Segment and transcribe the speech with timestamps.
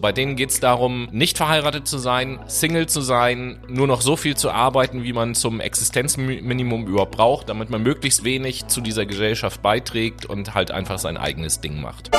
[0.00, 4.14] Bei denen geht es darum, nicht verheiratet zu sein, Single zu sein, nur noch so
[4.14, 9.06] viel zu arbeiten, wie man zum Existenzminimum überhaupt braucht, damit man möglichst wenig zu dieser
[9.06, 12.12] Gesellschaft beiträgt und halt einfach sein eigenes Ding macht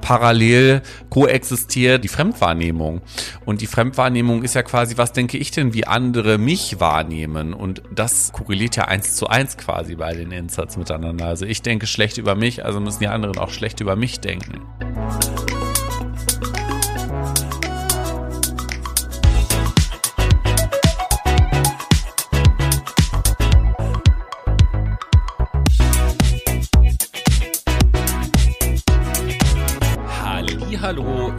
[0.00, 3.00] parallel koexistiert die Fremdwahrnehmung.
[3.44, 7.52] Und die Fremdwahrnehmung ist ja quasi, was denke ich denn, wie andere mich wahrnehmen?
[7.52, 11.26] Und das korreliert ja eins zu eins quasi bei den Insatz miteinander.
[11.26, 14.60] Also ich denke schlecht über mich, also müssen die anderen auch schlecht über mich denken.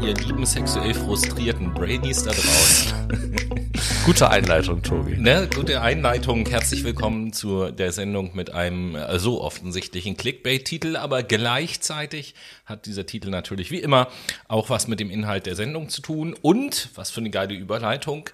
[0.02, 3.08] Ihr lieben sexuell frustrierten Brainies da draußen.
[4.06, 5.18] Gute Einleitung, Tobi.
[5.18, 6.46] Ne, gute Einleitung.
[6.46, 13.06] Herzlich willkommen zu der Sendung mit einem äh, so offensichtlichen Clickbait-Titel, aber gleichzeitig hat dieser
[13.06, 14.08] Titel natürlich wie immer
[14.48, 18.30] auch was mit dem Inhalt der Sendung zu tun und, was für eine geile Überleitung,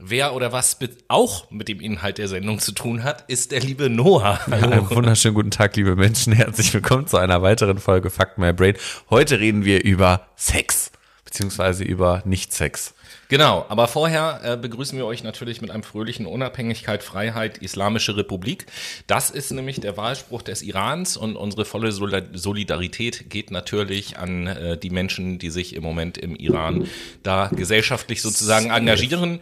[0.00, 0.78] Wer oder was
[1.08, 4.38] auch mit dem Inhalt der Sendung zu tun hat, ist der liebe Noah.
[4.48, 4.70] Hallo.
[4.70, 6.32] einen wunderschönen guten Tag, liebe Menschen.
[6.32, 8.76] Herzlich willkommen zu einer weiteren Folge Fuck My Brain.
[9.10, 10.92] Heute reden wir über Sex,
[11.28, 12.94] beziehungsweise über Nicht-Sex.
[13.28, 18.64] Genau, aber vorher äh, begrüßen wir euch natürlich mit einem fröhlichen Unabhängigkeit, Freiheit, Islamische Republik.
[19.06, 24.78] Das ist nämlich der Wahlspruch des Irans und unsere volle Solidarität geht natürlich an äh,
[24.78, 26.88] die Menschen, die sich im Moment im Iran
[27.22, 29.40] da gesellschaftlich sozusagen engagieren.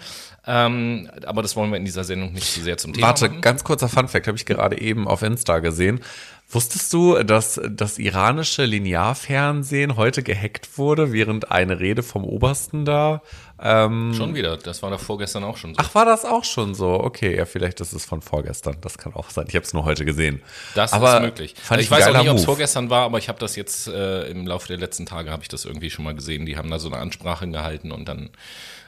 [0.48, 3.41] Ähm, aber das wollen wir in dieser Sendung nicht zu sehr zum Thema Warte, machen.
[3.41, 6.01] ganz kurzer Funfact, habe ich gerade eben auf Insta gesehen.
[6.48, 13.20] Wusstest du, dass das iranische Linearfernsehen heute gehackt wurde, während eine Rede vom Obersten da?
[13.61, 15.80] Ähm, schon wieder, das war doch vorgestern auch schon so.
[15.80, 17.00] Ach, war das auch schon so?
[17.00, 18.77] Okay, ja, vielleicht ist es von vorgestern.
[18.80, 19.47] Das kann auch sein.
[19.48, 20.41] Ich habe es nur heute gesehen.
[20.77, 21.55] Das aber ist möglich.
[21.61, 23.89] Fand ich, ich weiß auch nicht, ob es vorgestern war, aber ich habe das jetzt
[23.89, 26.47] äh, im Laufe der letzten Tage habe ich das irgendwie schon mal gesehen.
[26.47, 28.30] Die haben da so eine Ansprache gehalten und dann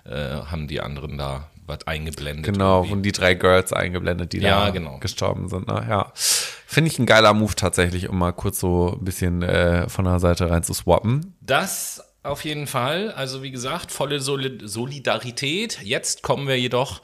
[0.05, 2.53] äh, haben die anderen da was eingeblendet.
[2.53, 2.93] Genau, irgendwie.
[2.93, 4.99] und die drei Girls eingeblendet, die ja, da genau.
[4.99, 5.69] gestorben sind.
[5.69, 5.87] Ne?
[5.89, 10.05] Ja, finde ich ein geiler Move tatsächlich, um mal kurz so ein bisschen äh, von
[10.05, 11.37] der Seite rein zu swappen.
[11.41, 13.13] Das auf jeden Fall.
[13.13, 15.81] Also wie gesagt, volle Solidarität.
[15.83, 17.01] Jetzt kommen wir jedoch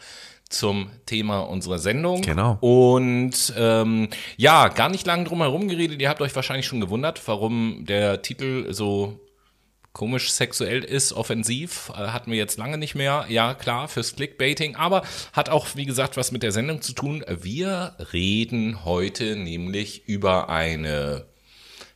[0.49, 2.22] zum Thema unserer Sendung.
[2.22, 2.59] Genau.
[2.61, 6.00] Und ähm, ja, gar nicht lange drum herum geredet.
[6.00, 9.19] Ihr habt euch wahrscheinlich schon gewundert, warum der Titel so
[9.94, 13.25] komisch sexuell ist, offensiv, äh, hatten wir jetzt lange nicht mehr.
[13.28, 17.25] Ja, klar, fürs Clickbaiting, aber hat auch, wie gesagt, was mit der Sendung zu tun.
[17.28, 21.25] Wir reden heute nämlich über eine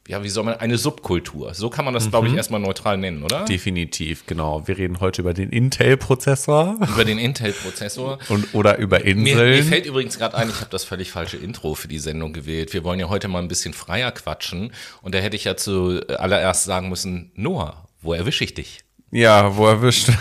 [0.09, 1.53] ja, wie soll man, eine Subkultur.
[1.53, 2.10] So kann man das, mhm.
[2.10, 3.44] glaube ich, erstmal neutral nennen, oder?
[3.44, 4.66] Definitiv, genau.
[4.66, 6.78] Wir reden heute über den Intel-Prozessor.
[6.80, 8.19] Über den Intel-Prozessor.
[8.30, 9.50] Und, oder über Inseln.
[9.50, 12.32] Mir, mir fällt übrigens gerade ein, ich habe das völlig falsche Intro für die Sendung
[12.32, 12.72] gewählt.
[12.72, 14.72] Wir wollen ja heute mal ein bisschen freier quatschen.
[15.03, 18.81] Und da hätte ich ja zuallererst sagen müssen, Noah, wo erwische ich dich?
[19.10, 20.10] Ja, wo erwischt?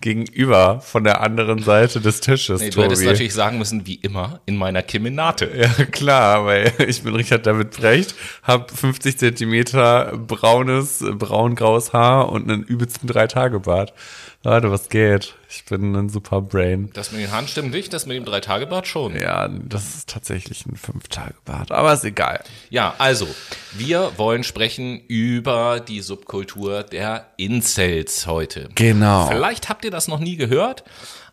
[0.00, 2.60] Gegenüber von der anderen Seite des Tisches.
[2.60, 5.50] Nee, du hättest natürlich sagen müssen, wie immer, in meiner Kemenate.
[5.54, 12.50] Ja, klar, weil ich bin Richard David Brecht, habe 50 Zentimeter braunes, braun-graues Haar und
[12.50, 13.92] einen übelsten Drei-Tage-Bart.
[14.44, 15.34] Leute, was geht?
[15.50, 16.90] Ich bin ein super Brain.
[16.92, 19.18] Das mit den Haaren stimmt nicht, das mit dem Drei-Tage-Bart schon.
[19.18, 22.44] Ja, das ist tatsächlich ein Fünf-Tage-Bart, aber ist egal.
[22.70, 23.26] Ja, also,
[23.72, 28.68] wir wollen sprechen über die Subkultur der Incels heute.
[28.76, 29.26] Genau.
[29.26, 30.84] Vielleicht habt ihr das noch nie gehört,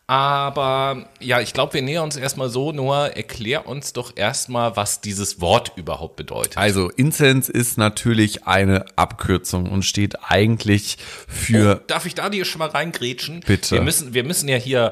[0.07, 5.01] aber ja, ich glaube, wir nähern uns erstmal so, Noah, erklär uns doch erstmal, was
[5.01, 6.57] dieses Wort überhaupt bedeutet.
[6.57, 11.79] Also, Incense ist natürlich eine Abkürzung und steht eigentlich für.
[11.81, 13.39] Oh, darf ich da dir schon mal reingrätschen?
[13.39, 13.75] Bitte.
[13.75, 14.91] Wir müssen, wir müssen ja hier,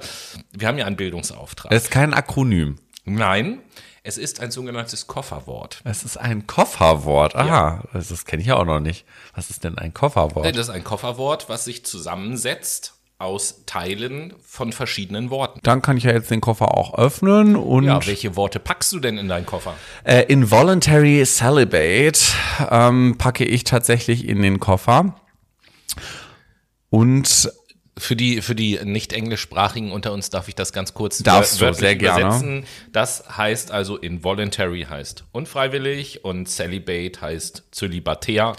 [0.52, 1.72] wir haben ja einen Bildungsauftrag.
[1.72, 2.80] Es ist kein Akronym.
[3.06, 3.60] Nein.
[4.06, 5.80] Es ist ein sogenanntes Kofferwort.
[5.86, 7.36] Es ist ein Kofferwort.
[7.36, 7.84] Aha, ja.
[7.94, 9.06] das, das kenne ich ja auch noch nicht.
[9.34, 10.46] Was ist denn ein Kofferwort?
[10.46, 15.60] Das ist ein Kofferwort, was sich zusammensetzt aus Teilen von verschiedenen Worten.
[15.64, 17.86] Dann kann ich ja jetzt den Koffer auch öffnen und.
[17.86, 19.76] Ja, welche Worte packst du denn in deinen Koffer?
[20.04, 22.20] Äh, involuntary Celibate
[22.70, 25.16] ähm, packe ich tatsächlich in den Koffer.
[26.90, 27.52] Und
[27.98, 31.74] für die, für die nicht englischsprachigen unter uns darf ich das ganz kurz Darfst du,
[31.74, 32.50] sehr übersetzen.
[32.50, 32.64] Gerne.
[32.92, 38.56] Das heißt also involuntary heißt unfreiwillig und celibate heißt zölibatär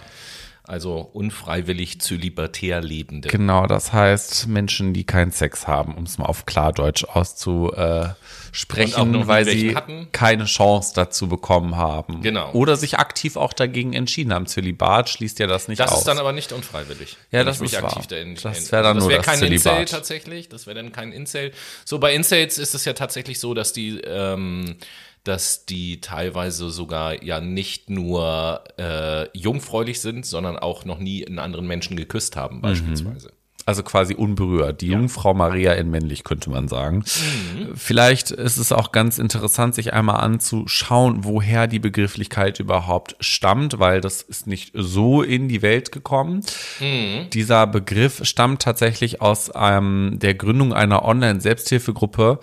[0.66, 3.28] also unfreiwillig zölibatär Lebende.
[3.28, 9.44] Genau, das heißt Menschen, die keinen Sex haben, um es mal auf Klardeutsch auszusprechen, weil
[9.44, 10.08] sie hatten.
[10.12, 12.22] keine Chance dazu bekommen haben.
[12.22, 12.50] Genau.
[12.52, 14.46] Oder sich aktiv auch dagegen entschieden haben.
[14.46, 15.93] Zölibat schließt ja das nicht das aus.
[15.93, 17.19] Das ist dann aber nicht unfreiwillig.
[17.31, 18.02] Ja, das ist wahr.
[18.08, 19.81] Da in, das wäre dann das wär nur das kein Zölibat.
[19.81, 20.49] Incel tatsächlich.
[20.49, 21.52] Das wäre dann kein Incel.
[21.84, 24.76] So, bei Incels ist es ja tatsächlich so, dass die ähm,
[25.24, 31.38] dass die teilweise sogar ja nicht nur äh, jungfräulich sind, sondern auch noch nie einen
[31.38, 33.30] anderen Menschen geküsst haben, beispielsweise.
[33.66, 34.82] Also quasi unberührt.
[34.82, 36.98] Die Jungfrau Maria in männlich, könnte man sagen.
[36.98, 37.74] Mhm.
[37.74, 44.02] Vielleicht ist es auch ganz interessant, sich einmal anzuschauen, woher die Begrifflichkeit überhaupt stammt, weil
[44.02, 46.42] das ist nicht so in die Welt gekommen.
[46.78, 47.30] Mhm.
[47.30, 52.40] Dieser Begriff stammt tatsächlich aus ähm, der Gründung einer Online-Selbsthilfegruppe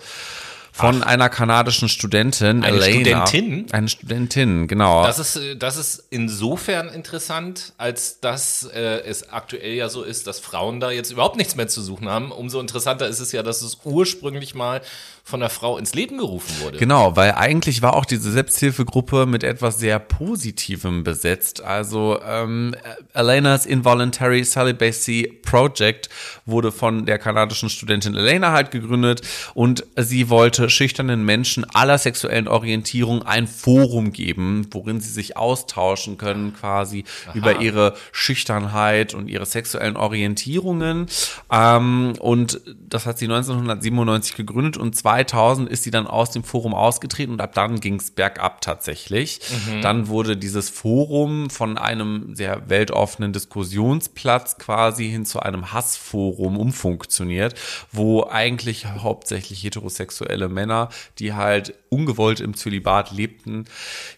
[0.74, 3.26] von einer kanadischen Studentin, Eine Elena.
[3.26, 3.72] Studentin?
[3.72, 5.04] Eine Studentin, genau.
[5.04, 10.26] Das ist, äh, das ist insofern interessant, als dass äh, es aktuell ja so ist,
[10.26, 12.32] dass Frauen da jetzt überhaupt nichts mehr zu suchen haben.
[12.32, 14.80] Umso interessanter ist es ja, dass es ursprünglich mal
[15.24, 16.78] von einer Frau ins Leben gerufen wurde.
[16.78, 21.62] Genau, weil eigentlich war auch diese Selbsthilfegruppe mit etwas sehr Positivem besetzt.
[21.62, 22.74] Also ähm,
[23.14, 26.08] Elena's Involuntary Celibacy Project
[26.44, 29.22] wurde von der kanadischen Studentin Elena halt gegründet
[29.54, 36.18] und sie wollte schüchternen Menschen aller sexuellen Orientierung ein Forum geben, worin sie sich austauschen
[36.18, 41.06] können quasi über ihre Schüchternheit und ihre sexuellen Orientierungen.
[41.50, 46.74] Ähm, und das hat sie 1997 gegründet und 2000 ist sie dann aus dem Forum
[46.74, 49.40] ausgetreten und ab dann ging es bergab tatsächlich.
[49.82, 57.54] Dann wurde dieses Forum von einem sehr weltoffenen Diskussionsplatz quasi hin zu einem Hassforum umfunktioniert,
[57.90, 60.88] wo eigentlich hauptsächlich heterosexuelle Männer,
[61.18, 63.66] die halt ungewollt im Zölibat lebten,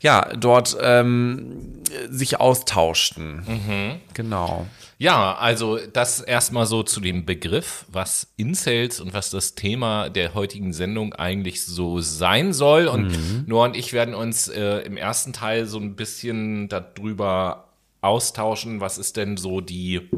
[0.00, 3.43] ja, dort ähm, sich austauschten.
[4.14, 4.67] Genau.
[4.99, 10.35] Ja, also das erstmal so zu dem Begriff, was Incels und was das Thema der
[10.35, 12.87] heutigen Sendung eigentlich so sein soll.
[12.87, 17.69] Und Noah und ich werden uns äh, im ersten Teil so ein bisschen darüber
[18.00, 20.08] austauschen, was ist denn so die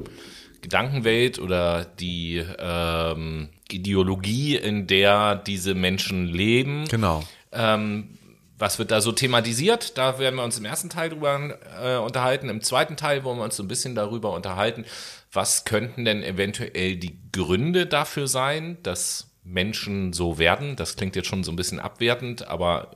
[0.60, 6.86] Gedankenwelt oder die ähm, Ideologie, in der diese Menschen leben.
[6.88, 7.22] Genau.
[7.52, 8.18] Ähm,
[8.58, 9.98] was wird da so thematisiert?
[9.98, 12.48] Da werden wir uns im ersten Teil drüber äh, unterhalten.
[12.48, 14.84] Im zweiten Teil wollen wir uns so ein bisschen darüber unterhalten,
[15.32, 20.76] was könnten denn eventuell die Gründe dafür sein, dass Menschen so werden.
[20.76, 22.90] Das klingt jetzt schon so ein bisschen abwertend, aber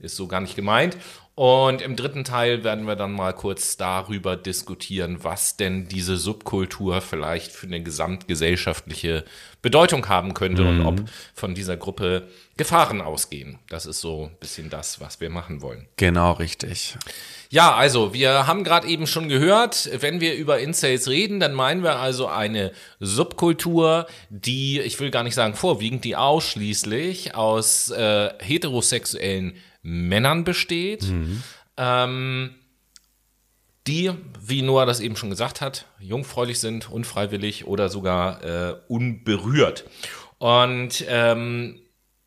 [0.00, 0.96] ist so gar nicht gemeint.
[1.34, 7.00] Und im dritten Teil werden wir dann mal kurz darüber diskutieren, was denn diese Subkultur
[7.00, 9.24] vielleicht für eine gesamtgesellschaftliche
[9.62, 11.02] Bedeutung haben könnte und ob
[11.34, 12.28] von dieser Gruppe
[12.60, 13.58] Gefahren ausgehen.
[13.70, 15.88] Das ist so ein bisschen das, was wir machen wollen.
[15.96, 16.94] Genau, richtig.
[17.48, 21.82] Ja, also wir haben gerade eben schon gehört, wenn wir über Incels reden, dann meinen
[21.82, 28.28] wir also eine Subkultur, die, ich will gar nicht sagen vorwiegend, die ausschließlich aus äh,
[28.40, 31.06] heterosexuellen Männern besteht,
[31.78, 32.50] ähm,
[33.86, 39.86] die, wie Noah das eben schon gesagt hat, jungfräulich sind, unfreiwillig oder sogar äh, unberührt.
[40.36, 41.79] Und ähm,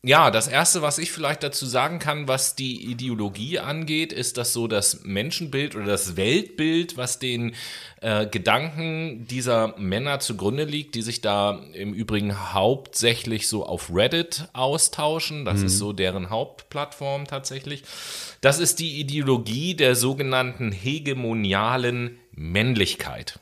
[0.06, 4.52] ja, das Erste, was ich vielleicht dazu sagen kann, was die Ideologie angeht, ist, dass
[4.52, 7.54] so das Menschenbild oder das Weltbild, was den
[8.02, 14.48] äh, Gedanken dieser Männer zugrunde liegt, die sich da im Übrigen hauptsächlich so auf Reddit
[14.52, 17.82] austauschen, das ist so deren Hauptplattform tatsächlich,
[18.42, 23.38] das ist die Ideologie der sogenannten hegemonialen Männlichkeit.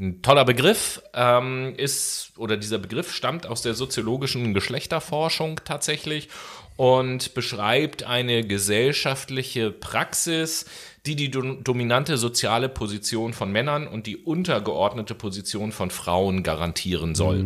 [0.00, 6.28] Ein toller Begriff ähm, ist, oder dieser Begriff stammt aus der soziologischen Geschlechterforschung tatsächlich
[6.76, 10.66] und beschreibt eine gesellschaftliche Praxis,
[11.04, 17.16] die die do dominante soziale Position von Männern und die untergeordnete Position von Frauen garantieren
[17.16, 17.42] soll.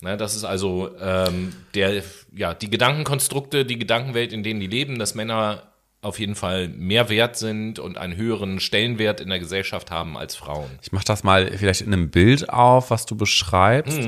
[0.00, 5.00] Ne, das ist also ähm, der, ja, die Gedankenkonstrukte, die Gedankenwelt, in denen die leben,
[5.00, 5.64] dass Männer
[6.00, 10.36] auf jeden Fall mehr wert sind und einen höheren Stellenwert in der Gesellschaft haben als
[10.36, 10.70] Frauen.
[10.80, 13.98] Ich mache das mal vielleicht in einem Bild auf, was du beschreibst.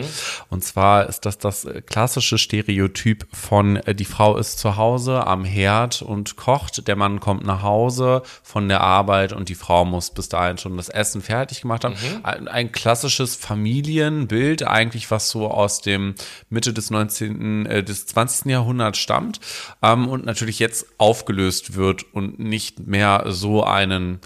[0.48, 5.44] Und zwar ist das das klassische Stereotyp von äh, die Frau ist zu Hause am
[5.44, 10.12] Herd und kocht, der Mann kommt nach Hause von der Arbeit und die Frau muss
[10.12, 11.96] bis dahin schon das Essen fertig gemacht haben.
[12.22, 16.14] Ein, ein klassisches Familienbild eigentlich, was so aus dem
[16.50, 18.46] Mitte des 19., äh, des 20.
[18.46, 19.40] Jahrhunderts stammt
[19.82, 21.79] ähm, und natürlich jetzt aufgelöst wird
[22.12, 24.20] und nicht mehr so einen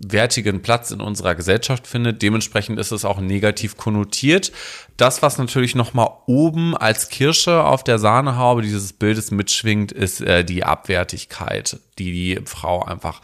[0.00, 2.22] wertigen Platz in unserer Gesellschaft findet.
[2.22, 4.52] Dementsprechend ist es auch negativ konnotiert.
[4.96, 10.20] Das, was natürlich noch mal oben als Kirsche auf der Sahnehaube dieses Bildes mitschwingt, ist
[10.20, 13.20] äh, die Abwertigkeit, die die Frau einfach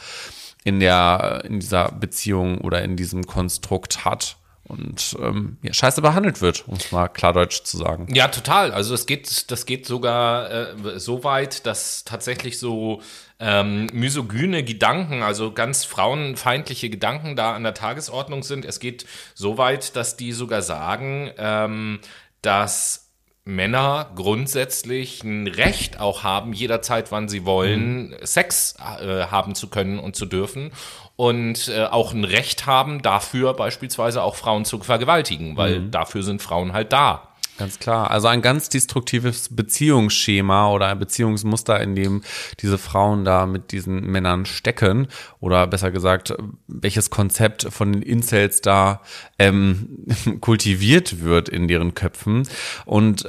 [0.65, 6.41] in der in dieser Beziehung oder in diesem Konstrukt hat und ähm, ja, scheiße behandelt
[6.41, 8.09] wird, um es mal klardeutsch zu sagen.
[8.15, 8.73] Ja, total.
[8.73, 13.03] Also es geht, das geht sogar äh, so weit, dass tatsächlich so
[13.41, 18.65] ähm, misogyne Gedanken, also ganz frauenfeindliche Gedanken da an der Tagesordnung sind.
[18.65, 22.01] Es geht so weit, dass die sogar sagen, ähm,
[22.43, 23.11] dass
[23.47, 28.17] Männer grundsätzlich ein Recht auch haben, jederzeit, wann sie wollen, Mhm.
[28.23, 30.71] Sex äh, haben zu können und zu dürfen
[31.17, 35.91] und äh, auch ein Recht haben, dafür beispielsweise auch Frauen zu vergewaltigen, weil Mhm.
[35.91, 37.34] dafür sind Frauen halt da.
[37.57, 38.11] Ganz klar.
[38.11, 42.23] Also ein ganz destruktives Beziehungsschema oder ein Beziehungsmuster, in dem
[42.61, 45.07] diese Frauen da mit diesen Männern stecken.
[45.39, 46.35] Oder besser gesagt,
[46.67, 49.03] welches Konzept von den Incels da
[49.39, 50.05] ähm,
[50.41, 52.49] kultiviert wird in deren Köpfen.
[52.87, 53.25] Und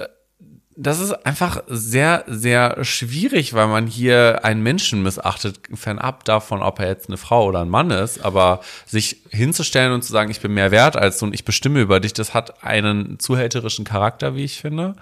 [0.77, 6.79] das ist einfach sehr, sehr schwierig, weil man hier einen Menschen missachtet, fernab davon, ob
[6.79, 8.23] er jetzt eine Frau oder ein Mann ist.
[8.25, 11.79] Aber sich hinzustellen und zu sagen, ich bin mehr wert als du und ich bestimme
[11.79, 14.95] über dich, das hat einen zuhälterischen Charakter, wie ich finde.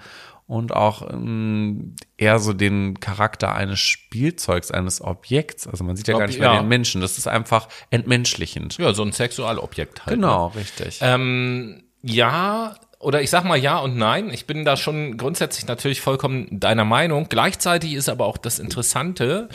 [0.46, 5.66] Und auch ähm, eher so den Charakter eines Spielzeugs, eines Objekts.
[5.66, 6.60] Also man sieht ja gar nicht mehr Ja.
[6.60, 7.00] den Menschen.
[7.00, 8.76] Das ist einfach entmenschlichend.
[8.76, 10.18] Ja, so ein Sexualobjekt halt.
[10.18, 10.26] ne?
[10.26, 10.98] Genau, richtig.
[11.00, 14.30] Ähm, ja, oder ich sag mal ja und nein.
[14.30, 17.26] Ich bin da schon grundsätzlich natürlich vollkommen deiner Meinung.
[17.28, 19.48] Gleichzeitig ist aber auch das Interessante,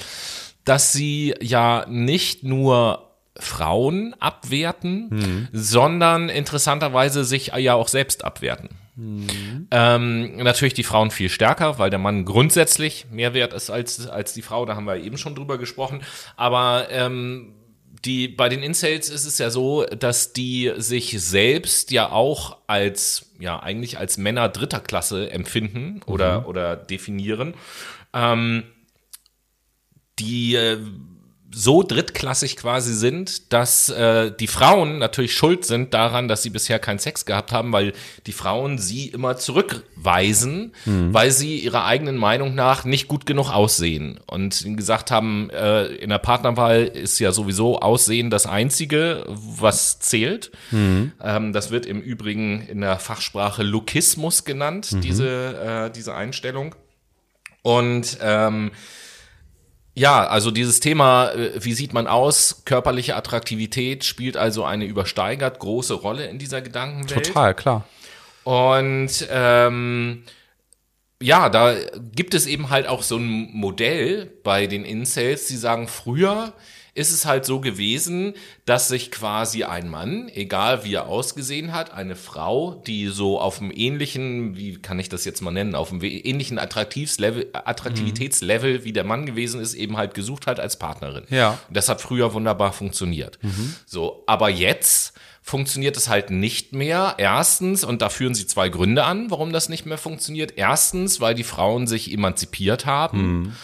[0.64, 3.06] dass sie ja nicht nur
[3.38, 8.70] Frauen abwerten, sondern interessanterweise sich ja auch selbst abwerten.
[9.72, 14.34] Ähm, natürlich die Frauen viel stärker, weil der Mann grundsätzlich mehr wert ist als, als
[14.34, 16.02] die Frau, da haben wir eben schon drüber gesprochen.
[16.36, 17.54] Aber ähm,
[18.04, 23.29] die, bei den Incels ist es ja so, dass die sich selbst ja auch als,
[23.40, 27.56] ja, eigentlich als Männer dritter Klasse empfinden oder, oder definieren.
[28.14, 28.64] Ähm,
[30.20, 30.78] die äh,
[31.52, 36.80] so drittklassig quasi sind, dass äh, die Frauen natürlich schuld sind daran, dass sie bisher
[36.80, 37.94] keinen Sex gehabt haben, weil
[38.28, 40.74] die Frauen sie immer zurückweisen,
[41.12, 46.10] weil sie ihrer eigenen Meinung nach nicht gut genug aussehen und gesagt haben, äh, in
[46.10, 50.52] der Partnerwahl ist ja sowieso Aussehen das Einzige, was zählt.
[51.24, 56.76] Ähm, das wird im Übrigen in der Fachsprache Lookismus genannt, diese, äh, diese Einstellung.
[57.62, 58.72] Und ähm,
[59.96, 65.60] ja, also dieses Thema, äh, wie sieht man aus, körperliche Attraktivität spielt also eine übersteigert
[65.60, 67.28] große Rolle in dieser Gedankenwelt.
[67.28, 67.86] Total, klar.
[68.44, 70.24] Und ähm,
[71.22, 71.76] ja, da
[72.16, 76.54] gibt es eben halt auch so ein Modell bei den Incels, die sagen, früher
[77.00, 78.34] ist es halt so gewesen,
[78.66, 83.60] dass sich quasi ein Mann, egal wie er ausgesehen hat, eine Frau, die so auf
[83.60, 88.92] dem ähnlichen, wie kann ich das jetzt mal nennen, auf dem ähnlichen Attraktivslevel, Attraktivitätslevel wie
[88.92, 91.24] der Mann gewesen ist, eben halt gesucht hat als Partnerin.
[91.30, 91.58] Ja.
[91.68, 93.40] Und das hat früher wunderbar funktioniert.
[93.86, 97.16] So, aber jetzt funktioniert es halt nicht mehr.
[97.18, 100.54] Erstens, und da führen sie zwei Gründe an, warum das nicht mehr funktioniert.
[100.58, 103.56] Erstens, weil die Frauen sich emanzipiert haben.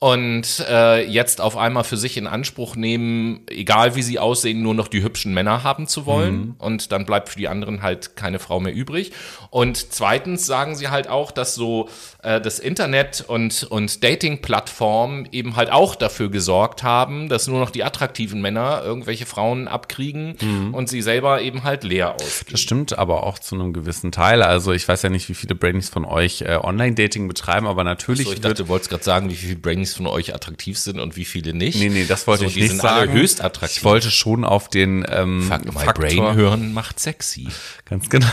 [0.00, 4.74] Und äh, jetzt auf einmal für sich in Anspruch nehmen, egal wie sie aussehen, nur
[4.74, 6.54] noch die hübschen Männer haben zu wollen.
[6.58, 9.10] Und dann bleibt für die anderen halt keine Frau mehr übrig.
[9.50, 11.88] Und zweitens sagen sie halt auch, dass so
[12.22, 17.70] äh, das Internet und, und Dating-Plattformen eben halt auch dafür gesorgt haben, dass nur noch
[17.70, 20.36] die attraktiven Männer irgendwelche Frauen abkriegen
[20.72, 22.52] und sie selber eben halt leer ausgehen.
[22.52, 24.42] Das stimmt aber auch zu einem gewissen Teil.
[24.42, 28.26] Also ich weiß ja nicht, wie viele Brainies von euch äh, Online-Dating betreiben, aber natürlich
[28.26, 31.16] So, ich dachte, du wolltest gerade sagen, wie viele Brainies von euch attraktiv sind und
[31.16, 31.78] wie viele nicht.
[31.78, 33.12] Nee, nee, das wollte so, ich nicht sagen.
[33.12, 33.78] höchst attraktiv.
[33.78, 37.48] Ich wollte schon auf den ähm, Fuck my Faktor brain hören macht sexy.
[37.84, 38.26] Ganz genau.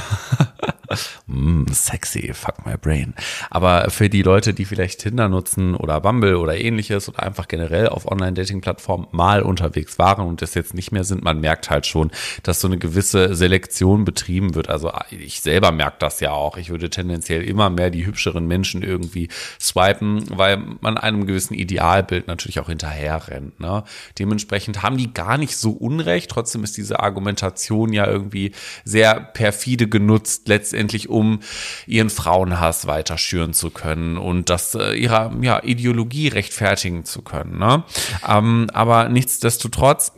[1.28, 3.14] mm, sexy, fuck my brain.
[3.50, 7.88] Aber für die Leute, die vielleicht Tinder nutzen oder Bumble oder ähnliches oder einfach generell
[7.88, 12.12] auf Online-Dating-Plattformen mal unterwegs waren und das jetzt nicht mehr sind, man merkt halt schon,
[12.44, 14.70] dass so eine gewisse Selektion betrieben wird.
[14.70, 16.58] Also ich selber merke das ja auch.
[16.58, 22.28] Ich würde tendenziell immer mehr die hübscheren Menschen irgendwie swipen, weil man einem gewissen Idealbild
[22.28, 23.60] natürlich auch hinterher rennt.
[23.60, 23.84] Ne?
[24.18, 26.32] Dementsprechend haben die gar nicht so unrecht.
[26.32, 31.42] Trotzdem ist diese Argumentation ja irgendwie sehr perfide genutzt, letztendlich um
[31.86, 37.60] ihren Frauenhass weiter schüren zu können und das äh, ihrer ja, Ideologie rechtfertigen zu können.
[37.60, 37.84] Ne?
[38.28, 40.12] Ähm, aber nichtsdestotrotz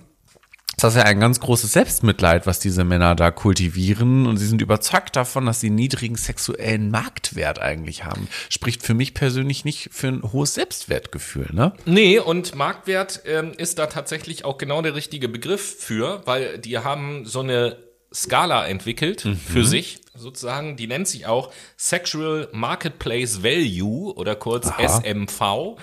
[0.78, 4.28] das ist ja ein ganz großes Selbstmitleid, was diese Männer da kultivieren.
[4.28, 8.28] Und sie sind überzeugt davon, dass sie niedrigen sexuellen Marktwert eigentlich haben.
[8.50, 11.74] Spricht für mich persönlich nicht für ein hohes Selbstwertgefühl, ne?
[11.86, 16.78] Nee, und Marktwert ähm, ist da tatsächlich auch genau der richtige Begriff für, weil die
[16.78, 24.14] haben so eine Skala entwickelt für sich sozusagen, die nennt sich auch Sexual Marketplace Value
[24.16, 25.78] oder kurz SMV.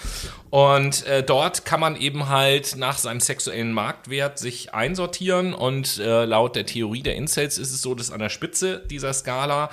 [0.50, 6.24] Und äh, dort kann man eben halt nach seinem sexuellen Marktwert sich einsortieren und äh,
[6.24, 9.70] laut der Theorie der Incels ist es so, dass an der Spitze dieser Skala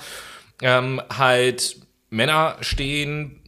[0.60, 1.76] ähm, halt
[2.10, 3.41] Männer stehen,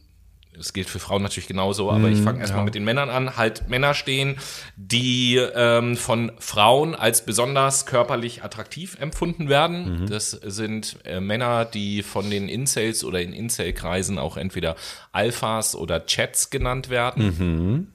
[0.57, 3.69] das gilt für Frauen natürlich genauso, aber ich fange erstmal mit den Männern an, halt
[3.69, 4.37] Männer stehen,
[4.75, 10.05] die ähm, von Frauen als besonders körperlich attraktiv empfunden werden.
[10.09, 14.75] Das sind äh, Männer, die von den Incels oder in Incel-Kreisen auch entweder
[15.11, 17.91] Alphas oder Chats genannt werden.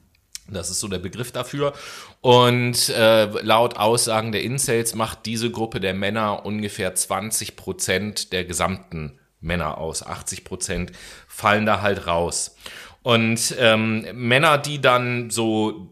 [0.53, 1.73] Das ist so der Begriff dafür.
[2.21, 8.45] Und äh, laut Aussagen der Incels macht diese Gruppe der Männer ungefähr 20 Prozent der
[8.45, 10.05] gesamten Männer aus.
[10.05, 10.93] 80 Prozent
[11.41, 12.55] fallen da halt raus.
[13.03, 15.89] Und ähm, Männer, die dann so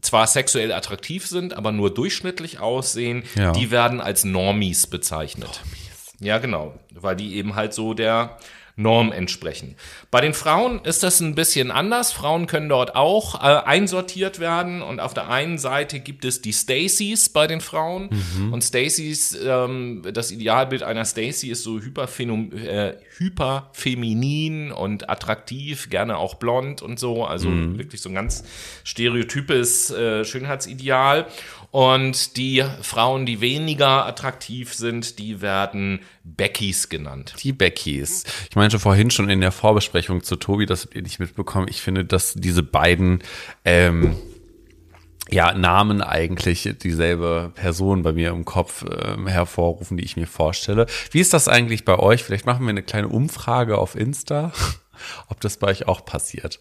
[0.00, 3.52] zwar sexuell attraktiv sind, aber nur durchschnittlich aussehen, Ja.
[3.52, 5.60] die werden als Normies bezeichnet.
[6.20, 8.36] Ja, genau, weil die eben halt so der
[8.78, 9.74] Norm entsprechen.
[10.10, 12.12] Bei den Frauen ist das ein bisschen anders.
[12.12, 16.52] Frauen können dort auch äh, einsortiert werden und auf der einen Seite gibt es die
[16.52, 18.08] Stacys bei den Frauen
[18.52, 26.16] und Stacys, ähm, das Idealbild einer Stacy ist so hyperphenom äh, hyperfeminin und attraktiv, gerne
[26.16, 28.44] auch blond und so, also wirklich so ein ganz
[28.84, 31.26] stereotypes äh, Schönheitsideal.
[31.70, 37.34] Und die Frauen, die weniger attraktiv sind, die werden Beckys genannt.
[37.42, 38.24] Die Beckys.
[38.48, 41.68] Ich meinte vorhin schon in der Vorbesprechung zu Tobi, das habt ihr nicht mitbekommen.
[41.68, 43.22] Ich finde, dass diese beiden
[43.66, 44.16] ähm,
[45.30, 50.86] ja, Namen eigentlich dieselbe Person bei mir im Kopf ähm, hervorrufen, die ich mir vorstelle.
[51.10, 52.24] Wie ist das eigentlich bei euch?
[52.24, 54.52] Vielleicht machen wir eine kleine Umfrage auf Insta,
[55.28, 56.60] ob das bei euch auch passiert.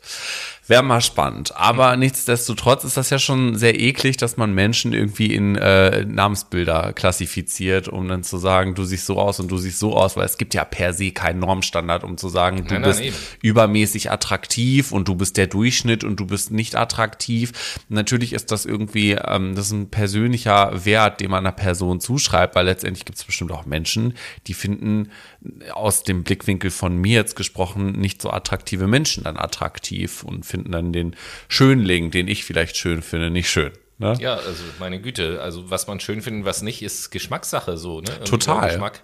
[0.67, 1.55] Wäre mal spannend.
[1.55, 6.91] Aber nichtsdestotrotz ist das ja schon sehr eklig, dass man Menschen irgendwie in äh, Namensbilder
[6.93, 10.25] klassifiziert, um dann zu sagen, du siehst so aus und du siehst so aus, weil
[10.25, 13.15] es gibt ja per se keinen Normstandard, um zu sagen, du Nein, nein, bist eben.
[13.41, 17.53] übermäßig attraktiv und du bist der Durchschnitt und du bist nicht attraktiv.
[17.87, 22.55] Natürlich ist das irgendwie, ähm, das ist ein persönlicher Wert, den man einer Person zuschreibt,
[22.55, 24.15] weil letztendlich gibt es bestimmt auch Menschen,
[24.47, 25.11] die finden
[25.73, 30.71] aus dem Blickwinkel von mir jetzt gesprochen nicht so attraktive Menschen dann attraktiv und finden
[30.71, 31.15] dann den
[31.47, 33.71] Schönling, den ich vielleicht schön finde, nicht schön.
[33.99, 34.15] Ne?
[34.19, 38.11] Ja, also meine Güte, also was man schön findet, was nicht, ist Geschmackssache so, ne?
[38.19, 38.69] Und Total.
[38.69, 39.01] Geschmack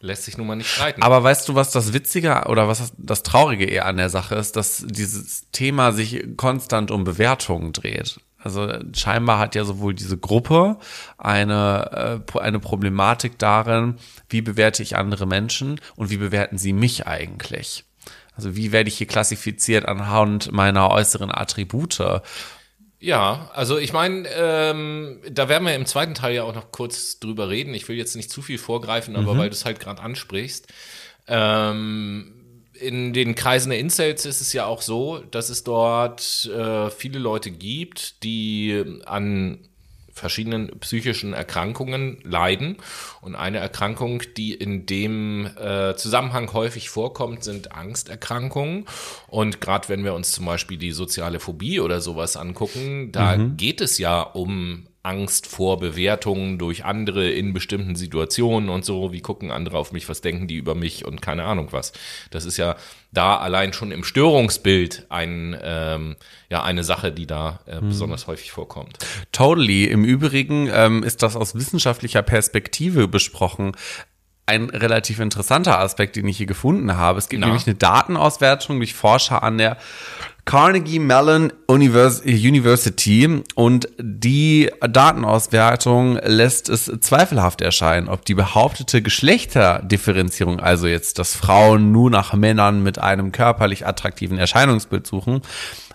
[0.00, 1.02] lässt sich nun mal nicht streiten.
[1.02, 4.36] Aber weißt du, was das Witzige oder was das, das Traurige eher an der Sache
[4.36, 8.20] ist, dass dieses Thema sich konstant um Bewertungen dreht.
[8.38, 10.76] Also scheinbar hat ja sowohl diese Gruppe
[11.18, 13.96] eine, äh, eine Problematik darin,
[14.28, 17.85] wie bewerte ich andere Menschen und wie bewerten sie mich eigentlich.
[18.36, 22.22] Also wie werde ich hier klassifiziert anhand meiner äußeren Attribute?
[22.98, 27.18] Ja, also ich meine, ähm, da werden wir im zweiten Teil ja auch noch kurz
[27.18, 27.74] drüber reden.
[27.74, 30.66] Ich will jetzt nicht zu viel vorgreifen, aber weil du es halt gerade ansprichst.
[31.28, 32.32] Ähm,
[32.72, 37.18] in den Kreisen der Incels ist es ja auch so, dass es dort äh, viele
[37.18, 39.68] Leute gibt, die an
[40.16, 42.76] verschiedenen psychischen Erkrankungen leiden.
[43.20, 48.86] Und eine Erkrankung, die in dem äh, Zusammenhang häufig vorkommt, sind Angsterkrankungen.
[49.28, 53.80] Und gerade wenn wir uns zum Beispiel die soziale Phobie oder sowas angucken, da geht
[53.80, 59.12] es ja um Angst vor Bewertungen durch andere in bestimmten Situationen und so.
[59.12, 60.08] Wie gucken andere auf mich?
[60.08, 61.04] Was denken die über mich?
[61.04, 61.92] Und keine Ahnung was.
[62.30, 62.74] Das ist ja
[63.16, 66.16] da allein schon im Störungsbild ein, ähm,
[66.50, 68.98] ja, eine Sache, die da äh, besonders häufig vorkommt.
[69.32, 69.84] Totally.
[69.84, 73.72] Im Übrigen ähm, ist das aus wissenschaftlicher Perspektive besprochen
[74.46, 77.18] ein relativ interessanter Aspekt, den ich hier gefunden habe.
[77.18, 77.48] Es gibt Na?
[77.48, 79.76] nämlich eine Datenauswertung durch Forscher an der
[80.46, 90.60] Carnegie Mellon Univers University und die Datenauswertung lässt es zweifelhaft erscheinen, ob die behauptete Geschlechterdifferenzierung,
[90.60, 95.42] also jetzt, dass Frauen nur nach Männern mit einem körperlich attraktiven Erscheinungsbild suchen,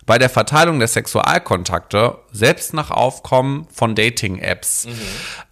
[0.06, 4.86] bei der Verteilung der Sexualkontakte, selbst nach Aufkommen von Dating-Apps,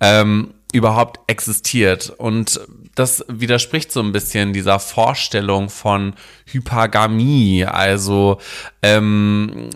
[0.02, 2.10] ähm, überhaupt existiert.
[2.10, 2.60] Und
[3.00, 6.14] das widerspricht so ein bisschen dieser Vorstellung von
[6.46, 7.66] Hypergamie.
[7.66, 8.40] Also,
[8.84, 9.70] ähm,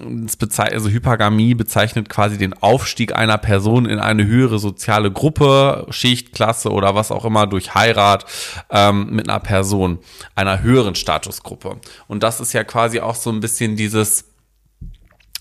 [0.58, 6.70] also Hypergamie bezeichnet quasi den Aufstieg einer Person in eine höhere soziale Gruppe, Schicht, Klasse
[6.70, 8.26] oder was auch immer durch Heirat
[8.70, 10.00] ähm, mit einer Person,
[10.36, 11.78] einer höheren Statusgruppe.
[12.08, 14.33] Und das ist ja quasi auch so ein bisschen dieses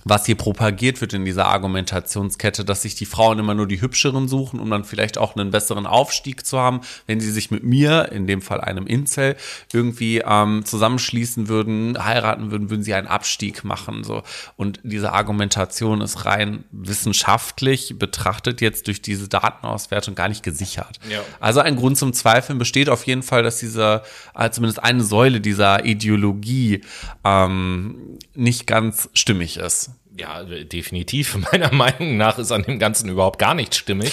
[0.04, 4.28] was hier propagiert wird in dieser Argumentationskette, dass sich die Frauen immer nur die hübscheren
[4.28, 8.10] suchen, um dann vielleicht auch einen besseren Aufstieg zu haben, wenn sie sich mit mir,
[8.12, 9.36] in dem Fall einem Incel,
[9.72, 14.04] irgendwie ähm, zusammenschließen würden, heiraten würden, würden sie einen Abstieg machen.
[14.04, 14.22] So.
[14.56, 20.98] Und diese Argumentation ist rein wissenschaftlich betrachtet jetzt durch diese Datenauswertung gar nicht gesichert.
[21.08, 21.20] Ja.
[21.40, 24.02] Also ein Grund zum Zweifeln besteht auf jeden Fall, dass diese,
[24.34, 26.82] äh, zumindest eine Säule dieser Ideologie
[27.24, 29.91] ähm, nicht ganz stimmig ist.
[30.18, 31.36] Ja, definitiv.
[31.52, 34.12] Meiner Meinung nach ist an dem Ganzen überhaupt gar nichts stimmig.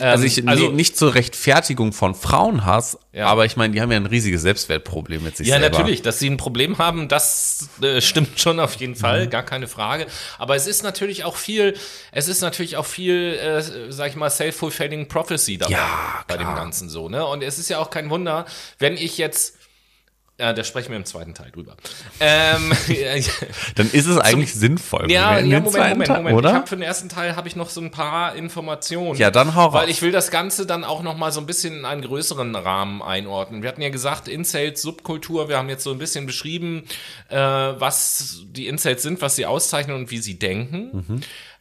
[0.00, 3.26] Also, ich, Ähm, also- nee, nicht zur Rechtfertigung von Frauenhass, Ja.
[3.28, 5.78] aber ich meine, die haben ja ein riesiges Selbstwertproblem mit sich Ja, selber.
[5.78, 9.68] natürlich, dass sie ein Problem haben, das äh, stimmt schon auf jeden Fall, gar keine
[9.68, 10.06] Frage.
[10.38, 11.76] Aber es ist natürlich auch viel,
[12.10, 16.48] es ist natürlich auch viel, äh, sag ich mal, self-fulfilling prophecy dabei Ja, bei dem.
[16.48, 17.08] Ganzen so.
[17.08, 17.24] Ne?
[17.24, 18.44] Und es ist ja auch kein Wunder,
[18.80, 19.57] wenn ich jetzt,
[20.40, 21.76] ja, da sprechen wir im zweiten Teil drüber.
[22.20, 22.70] Ähm,
[23.74, 25.02] Dann ist es eigentlich sinnvoll.
[25.02, 26.28] wenn Ja, ja Moment, Moment, Moment.
[26.28, 26.54] Ich Oder?
[26.54, 29.18] habe für den ersten Teil habe ich noch so ein paar Informationen.
[29.18, 29.74] Ja, dann hau raus.
[29.74, 32.54] Weil ich will das Ganze dann auch noch mal so ein bisschen in einen größeren
[32.54, 33.62] Rahmen einordnen.
[33.62, 35.48] Wir hatten ja gesagt, Incels, Subkultur.
[35.48, 36.84] Wir haben jetzt so ein bisschen beschrieben,
[37.30, 41.04] äh, was die Incels sind, was sie auszeichnen und wie sie denken.
[41.08, 41.20] Mhm.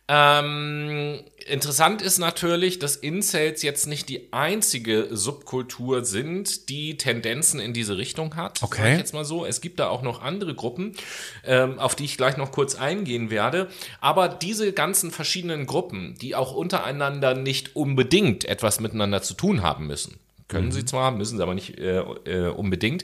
[0.10, 7.74] Ähm, interessant ist natürlich, dass Incels jetzt nicht die einzige Subkultur sind, die Tendenzen in
[7.74, 8.64] diese Richtung hat.
[8.64, 8.82] Okay.
[8.82, 9.46] Sag ich jetzt mal so.
[9.46, 10.96] Es gibt da auch noch andere Gruppen,
[11.46, 13.68] ähm, auf die ich gleich noch kurz eingehen werde.
[14.00, 19.88] Aber diese ganzen verschiedenen Gruppen, die auch untereinander nicht unbedingt etwas miteinander zu tun haben
[19.88, 23.04] müssen, können sie zwar, müssen sie aber nicht äh, äh, unbedingt.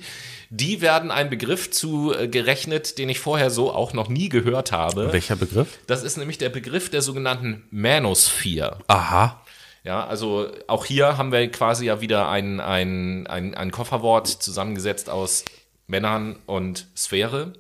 [0.50, 4.72] Die werden ein Begriff zu äh, gerechnet, den ich vorher so auch noch nie gehört
[4.72, 5.12] habe.
[5.12, 5.80] Welcher Begriff?
[5.88, 8.80] Das ist nämlich der Begriff der sogenannten Manosphere.
[8.88, 9.42] Aha.
[9.84, 15.10] Ja, also auch hier haben wir quasi ja wieder ein, ein, ein, ein Kofferwort zusammengesetzt
[15.10, 15.44] aus
[15.88, 17.54] Männern und Sphäre.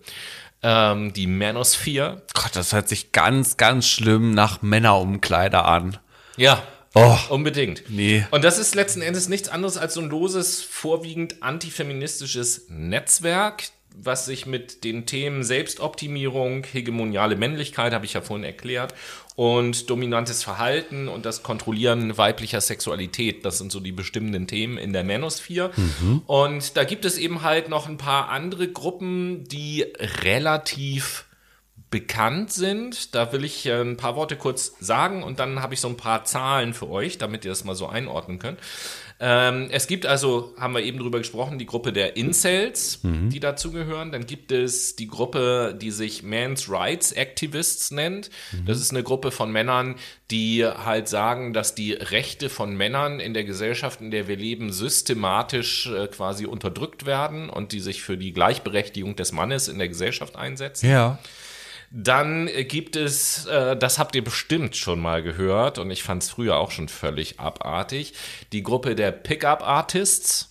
[0.61, 2.21] Ähm, die Manosphere.
[2.33, 5.97] Gott, das hört sich ganz, ganz schlimm nach Männerumkleider an.
[6.37, 6.63] Ja.
[6.95, 7.17] Oh.
[7.29, 7.83] Unbedingt.
[7.89, 8.25] Nee.
[8.31, 13.63] Und das ist letzten Endes nichts anderes als so ein loses, vorwiegend antifeministisches Netzwerk,
[13.95, 18.93] was sich mit den Themen Selbstoptimierung, hegemoniale Männlichkeit, habe ich ja vorhin erklärt,
[19.35, 24.93] und dominantes Verhalten und das Kontrollieren weiblicher Sexualität, das sind so die bestimmenden Themen in
[24.93, 25.71] der Manosphere.
[26.27, 29.85] Und da gibt es eben halt noch ein paar andere Gruppen, die
[30.23, 31.25] relativ
[31.93, 33.13] bekannt sind.
[33.13, 35.95] Da will ich äh, ein paar Worte kurz sagen und dann habe ich so ein
[35.95, 38.57] paar Zahlen für euch, damit ihr das mal so einordnen könnt.
[39.19, 44.11] Ähm, es gibt also, haben wir eben drüber gesprochen, die Gruppe der Incels, die dazugehören.
[44.11, 48.31] Dann gibt es die Gruppe, die sich Men's Rights Activists nennt.
[48.65, 49.95] Das ist eine Gruppe von Männern,
[50.31, 54.73] die halt sagen, dass die Rechte von Männern in der Gesellschaft, in der wir leben,
[54.73, 59.89] systematisch äh, quasi unterdrückt werden und die sich für die Gleichberechtigung des Mannes in der
[59.89, 60.89] Gesellschaft einsetzen.
[60.89, 61.19] Ja.
[61.95, 66.23] Dann äh, gibt es, äh, das habt ihr bestimmt schon mal gehört und ich fand
[66.23, 68.13] es früher auch schon völlig abartig,
[68.51, 70.49] die Gruppe der Pickup-Artists.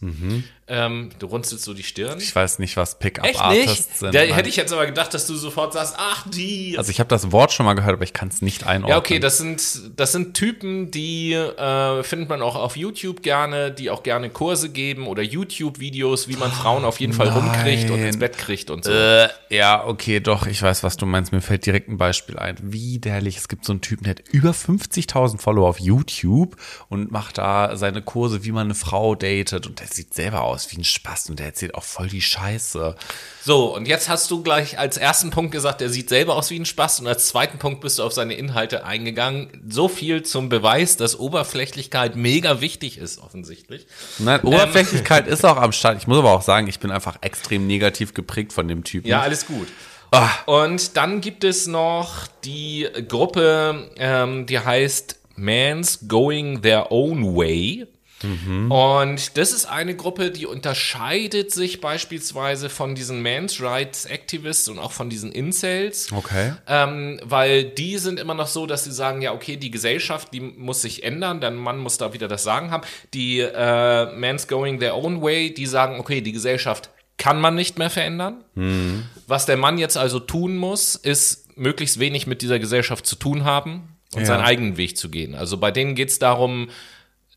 [0.69, 2.19] Ähm, du runzelst so die Stirn.
[2.19, 2.97] Ich weiß nicht, was?
[3.01, 4.15] Pickup-Artists sind.
[4.15, 4.33] Da Nein.
[4.33, 6.77] hätte ich jetzt aber gedacht, dass du sofort sagst, ach die.
[6.79, 8.91] also ich habe das Wort schon mal gehört, aber ich kann es nicht einordnen.
[8.91, 9.61] ja, okay, das sind,
[9.97, 14.69] das sind Typen, die äh, findet man auch auf YouTube gerne, die auch gerne Kurse
[14.71, 18.21] geben oder YouTube-Videos, wie man Frauen auf jeden Fall rumkriegt und ins nein.
[18.21, 18.93] Bett kriegt und so.
[18.93, 21.33] Äh, ja, okay, doch, ich weiß, was du meinst.
[21.33, 22.57] Mir fällt direkt ein Beispiel ein.
[22.61, 23.37] Widerlich.
[23.37, 26.57] Es gibt so einen Typen, der hat über 50.000 Follower auf YouTube
[26.89, 29.67] und macht da seine Kurse, wie man eine Frau datet.
[29.67, 32.95] Und der sieht selber aus wie ein Spaß und der erzählt auch voll die Scheiße.
[33.45, 36.59] So, und jetzt hast du gleich als ersten Punkt gesagt, er sieht selber aus wie
[36.59, 39.63] ein Spaß und als zweiten Punkt bist du auf seine Inhalte eingegangen.
[39.69, 43.87] So viel zum Beweis, dass Oberflächlichkeit mega wichtig ist, offensichtlich.
[44.19, 45.99] Nein, Oberflächlichkeit ist auch am Start.
[45.99, 49.09] Ich muss aber auch sagen, ich bin einfach extrem negativ geprägt von dem Typen.
[49.09, 49.69] Ja, alles gut.
[50.13, 50.29] Ah.
[50.45, 57.87] Und dann gibt es noch die Gruppe, ähm, die heißt Man's Going Their Own Way.
[58.71, 64.79] Und das ist eine Gruppe, die unterscheidet sich beispielsweise von diesen Men's Rights Activists und
[64.79, 66.11] auch von diesen Incels.
[66.13, 66.53] Okay.
[66.67, 70.41] Ähm, weil die sind immer noch so, dass sie sagen, ja, okay, die Gesellschaft, die
[70.41, 72.85] muss sich ändern, der Mann muss da wieder das Sagen haben.
[73.15, 77.79] Die äh, Man's Going Their Own Way, die sagen, okay, die Gesellschaft kann man nicht
[77.79, 78.43] mehr verändern.
[79.27, 83.45] Was der Mann jetzt also tun muss, ist möglichst wenig mit dieser Gesellschaft zu tun
[83.45, 84.27] haben und Ja.
[84.27, 85.35] seinen eigenen Weg zu gehen.
[85.35, 86.69] Also bei denen geht es darum,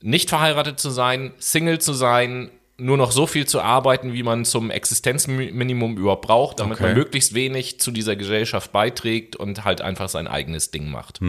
[0.05, 4.45] nicht verheiratet zu sein, Single zu sein, nur noch so viel zu arbeiten, wie man
[4.45, 6.87] zum Existenzminimum überhaupt braucht, damit Okay.
[6.87, 11.19] man möglichst wenig zu dieser Gesellschaft beiträgt und halt einfach sein eigenes Ding macht.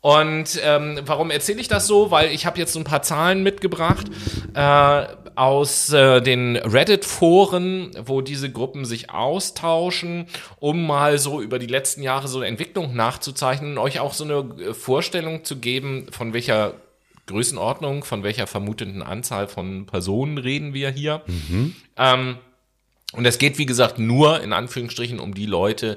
[0.00, 2.10] Und ähm, warum erzähle ich das so?
[2.10, 4.06] Weil ich habe jetzt so ein paar Zahlen mitgebracht
[4.54, 10.26] äh, aus äh, den Reddit-Foren, wo diese Gruppen sich austauschen,
[10.60, 14.24] um mal so über die letzten Jahre so eine Entwicklung nachzuzeichnen und euch auch so
[14.24, 16.74] eine Vorstellung zu geben, von welcher
[17.28, 21.22] Größenordnung, von welcher vermuteten Anzahl von Personen reden wir hier.
[21.96, 22.38] Ähm,
[23.12, 25.96] und es geht, wie gesagt, nur in Anführungsstrichen um die Leute,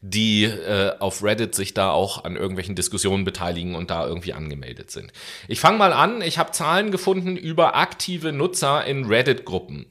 [0.00, 4.92] die äh, auf Reddit sich da auch an irgendwelchen Diskussionen beteiligen und da irgendwie angemeldet
[4.92, 5.12] sind.
[5.48, 6.22] Ich fange mal an.
[6.22, 9.86] Ich habe Zahlen gefunden über aktive Nutzer in Reddit-Gruppen.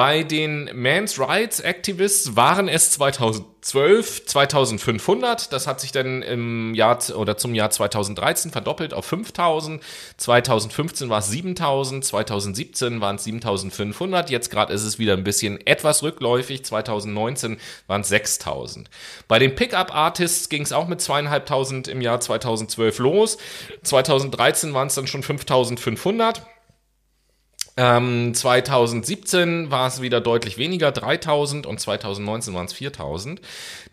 [0.00, 5.52] Bei den Men's Rights Activists waren es 2012 2500.
[5.52, 9.82] Das hat sich dann im Jahr oder zum Jahr 2013 verdoppelt auf 5000.
[10.16, 12.02] 2015 war es 7000.
[12.02, 14.30] 2017 waren es 7500.
[14.30, 16.64] Jetzt gerade ist es wieder ein bisschen etwas rückläufig.
[16.64, 18.88] 2019 waren es 6000.
[19.28, 23.36] Bei den Pickup Artists ging es auch mit zweieinhalbtausend im Jahr 2012 los.
[23.82, 26.40] 2013 waren es dann schon 5500.
[27.80, 33.40] Ähm, 2017 war es wieder deutlich weniger, 3000 und 2019 waren es 4000.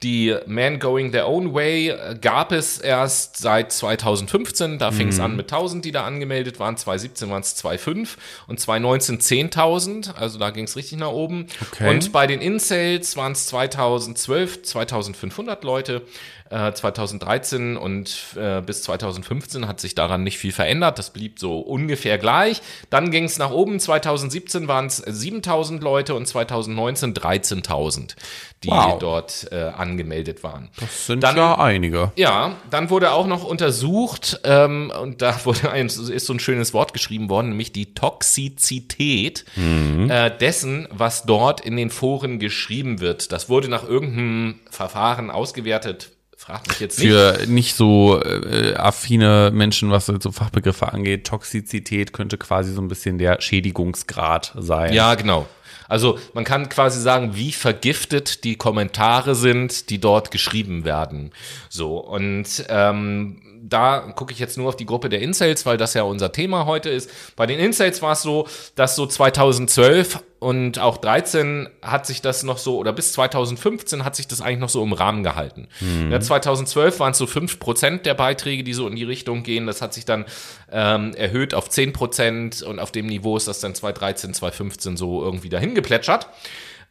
[0.04, 5.20] Die Man Going Their Own Way äh, gab es erst seit 2015, da fing es
[5.20, 5.24] mhm.
[5.24, 6.76] an mit 1000, die da angemeldet waren.
[6.76, 8.10] 2017 waren es 2,5
[8.48, 9.20] und 2019
[9.52, 11.48] 10.000, also da ging es richtig nach oben.
[11.72, 11.90] Okay.
[11.90, 16.02] Und bei den Incels waren es 2012 2500 Leute.
[16.50, 21.00] 2013 äh, und äh, bis 2015 hat sich daran nicht viel verändert.
[21.00, 22.62] Das blieb so ungefähr gleich.
[22.90, 23.80] Dann ging es nach oben.
[23.80, 28.16] 2017 waren es 7000 Leute und 2019 13.000,
[28.64, 28.98] die wow.
[29.00, 30.70] dort äh, angemeldet waren.
[30.80, 32.12] Das sind dann, ja einige.
[32.16, 36.74] Ja, dann wurde auch noch untersucht ähm, und da wurde ein, ist so ein schönes
[36.74, 40.10] Wort geschrieben worden, nämlich die Toxizität mhm.
[40.10, 43.32] äh, dessen, was dort in den Foren geschrieben wird.
[43.32, 46.12] Das wurde nach irgendeinem Verfahren ausgewertet
[46.48, 47.10] Frag mich jetzt nicht.
[47.10, 52.88] Für nicht so äh, affine Menschen, was so Fachbegriffe angeht, Toxizität könnte quasi so ein
[52.88, 54.94] bisschen der Schädigungsgrad sein.
[54.94, 55.46] Ja, genau.
[55.90, 61.32] Also man kann quasi sagen, wie vergiftet die Kommentare sind, die dort geschrieben werden.
[61.68, 65.94] So und ähm, da gucke ich jetzt nur auf die Gruppe der Incels, weil das
[65.94, 67.10] ja unser Thema heute ist.
[67.36, 72.44] Bei den Incels war es so, dass so 2012 und auch 13 hat sich das
[72.44, 75.68] noch so, oder bis 2015 hat sich das eigentlich noch so im Rahmen gehalten.
[75.80, 76.12] Mhm.
[76.12, 79.66] Ja, 2012 waren es so 5% der Beiträge, die so in die Richtung gehen.
[79.66, 80.26] Das hat sich dann
[80.72, 85.50] ähm, erhöht auf 10% und auf dem Niveau ist das dann 2013, 2015 so irgendwie
[85.50, 86.28] dahin geplätschert.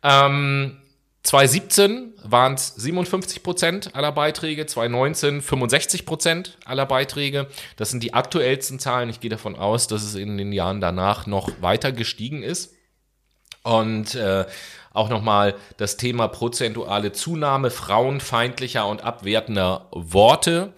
[0.03, 0.79] Ähm,
[1.27, 7.49] 2017 waren es 57 Prozent aller Beiträge, 2019 65 Prozent aller Beiträge.
[7.77, 9.11] Das sind die aktuellsten Zahlen.
[9.11, 12.75] Ich gehe davon aus, dass es in den Jahren danach noch weiter gestiegen ist.
[13.65, 14.45] Und äh,
[14.93, 20.75] auch nochmal das Thema prozentuale Zunahme frauenfeindlicher und abwertender Worte.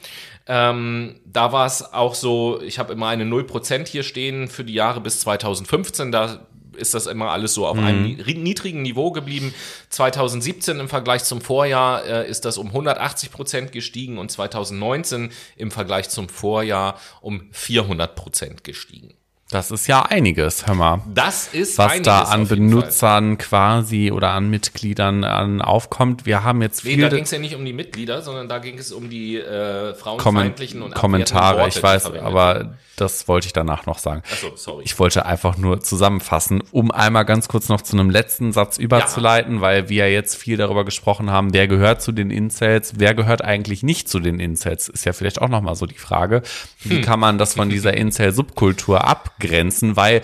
[0.46, 4.72] Ähm, da war es auch so, ich habe immer eine 0% hier stehen für die
[4.72, 6.11] Jahre bis 2015.
[6.11, 6.47] Da
[6.78, 7.84] ist das immer alles so auf mhm.
[7.84, 9.54] einem niedrigen Niveau geblieben.
[9.90, 15.70] 2017 im Vergleich zum Vorjahr äh, ist das um 180 Prozent gestiegen und 2019 im
[15.70, 19.17] Vergleich zum Vorjahr um 400 Prozent gestiegen.
[19.50, 21.00] Das ist ja einiges, hör mal.
[21.06, 26.26] Das ist was da an Benutzern quasi oder an Mitgliedern an aufkommt.
[26.26, 26.96] Wir haben jetzt viel.
[26.96, 29.38] Nee, da ging es ja nicht um die Mitglieder, sondern da ging es um die
[29.38, 31.61] äh, frauenfeindlichen Kommen und Kommentare.
[31.61, 34.22] Worte, ich weiß, aber das wollte ich danach noch sagen.
[34.30, 34.82] Ach so, sorry.
[34.84, 39.56] Ich wollte einfach nur zusammenfassen, um einmal ganz kurz noch zu einem letzten Satz überzuleiten,
[39.56, 39.61] ja.
[39.61, 43.42] weil wir ja jetzt viel darüber gesprochen haben, wer gehört zu den Incels, wer gehört
[43.42, 46.42] eigentlich nicht zu den Incels, ist ja vielleicht auch noch mal so die Frage.
[46.80, 47.02] Wie hm.
[47.02, 50.22] kann man das von dieser Incel-Subkultur ab abgrenzen, weil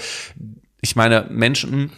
[0.81, 1.90] ich meine, Menschen,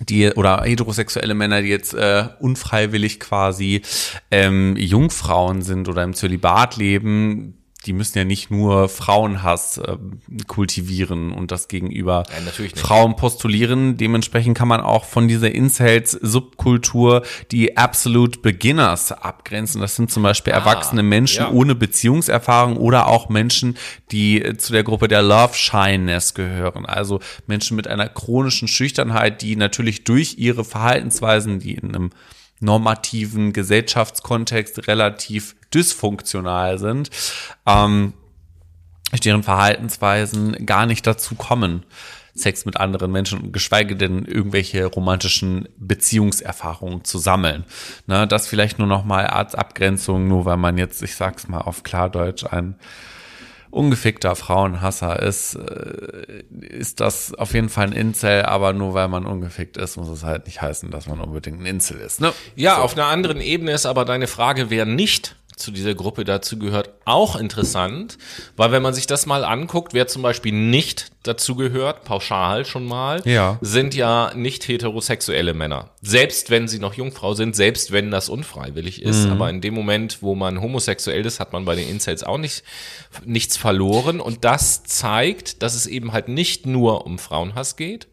[0.00, 3.82] die oder heterosexuelle Männer, die jetzt äh, unfreiwillig quasi
[4.30, 9.96] ähm, Jungfrauen sind oder im Zölibat leben, die müssen ja nicht nur Frauenhass äh,
[10.46, 13.96] kultivieren und das gegenüber ja, Frauen postulieren.
[13.96, 19.80] Dementsprechend kann man auch von dieser Incels-Subkultur die Absolute Beginners abgrenzen.
[19.80, 21.50] Das sind zum Beispiel ah, erwachsene Menschen ja.
[21.50, 23.78] ohne Beziehungserfahrung oder auch Menschen,
[24.10, 26.84] die zu der Gruppe der Love Shyness gehören.
[26.84, 32.10] Also Menschen mit einer chronischen Schüchternheit, die natürlich durch ihre Verhaltensweisen, die in einem
[32.60, 37.10] normativen Gesellschaftskontext relativ dysfunktional sind,
[37.66, 38.12] ähm,
[39.24, 41.84] deren Verhaltensweisen gar nicht dazu kommen,
[42.34, 47.64] Sex mit anderen Menschen, geschweige denn irgendwelche romantischen Beziehungserfahrungen zu sammeln.
[48.06, 51.60] Ne, das vielleicht nur noch mal als Abgrenzung, nur weil man jetzt, ich sag's mal
[51.60, 52.76] auf Klardeutsch, ein
[53.70, 59.26] ungefickter Frauenhasser ist, äh, ist das auf jeden Fall ein Incel, aber nur weil man
[59.26, 62.20] ungefickt ist, muss es halt nicht heißen, dass man unbedingt ein Incel ist.
[62.20, 62.32] Ne?
[62.56, 62.82] Ja, so.
[62.82, 66.90] auf einer anderen Ebene ist aber deine Frage, wer nicht zu dieser Gruppe dazu gehört,
[67.04, 68.18] auch interessant,
[68.56, 72.86] weil wenn man sich das mal anguckt, wer zum Beispiel nicht dazu gehört, pauschal schon
[72.86, 73.58] mal, ja.
[73.60, 75.90] sind ja nicht heterosexuelle Männer.
[76.00, 79.32] Selbst wenn sie noch Jungfrau sind, selbst wenn das unfreiwillig ist, mhm.
[79.32, 82.64] aber in dem Moment, wo man homosexuell ist, hat man bei den Incels auch nicht,
[83.24, 88.08] nichts verloren und das zeigt, dass es eben halt nicht nur um Frauenhass geht,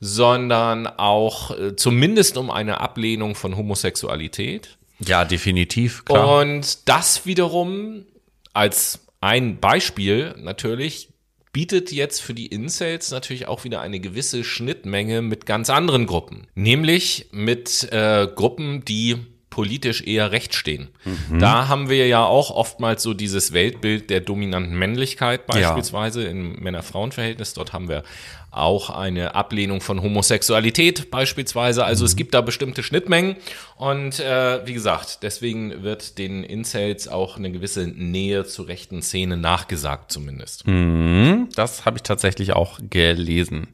[0.00, 6.04] sondern auch äh, zumindest um eine Ablehnung von Homosexualität ja, definitiv.
[6.04, 6.40] Klar.
[6.40, 8.04] Und das wiederum
[8.52, 11.08] als ein Beispiel natürlich
[11.52, 16.46] bietet jetzt für die Incels natürlich auch wieder eine gewisse Schnittmenge mit ganz anderen Gruppen.
[16.54, 19.16] Nämlich mit äh, Gruppen, die
[19.58, 20.86] politisch eher rechts stehen.
[21.04, 21.40] Mhm.
[21.40, 26.30] Da haben wir ja auch oftmals so dieses Weltbild der dominanten Männlichkeit beispielsweise ja.
[26.30, 27.54] im Männer-Frauen-Verhältnis.
[27.54, 28.04] Dort haben wir
[28.52, 31.84] auch eine Ablehnung von Homosexualität beispielsweise.
[31.84, 32.06] Also mhm.
[32.06, 33.34] es gibt da bestimmte Schnittmengen
[33.74, 39.36] und äh, wie gesagt, deswegen wird den Incels auch eine gewisse Nähe zur rechten Szene
[39.36, 40.68] nachgesagt zumindest.
[40.68, 41.48] Mhm.
[41.56, 43.66] Das habe ich tatsächlich auch gelesen.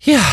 [0.00, 0.24] Ja,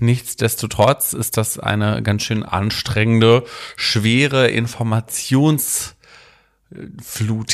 [0.00, 3.44] nichtsdestotrotz ist das eine ganz schön anstrengende,
[3.76, 5.94] schwere Informationsflut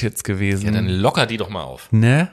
[0.03, 0.67] jetzt gewesen.
[0.67, 1.89] Ja, dann locker die doch mal auf.
[1.93, 2.31] Ne?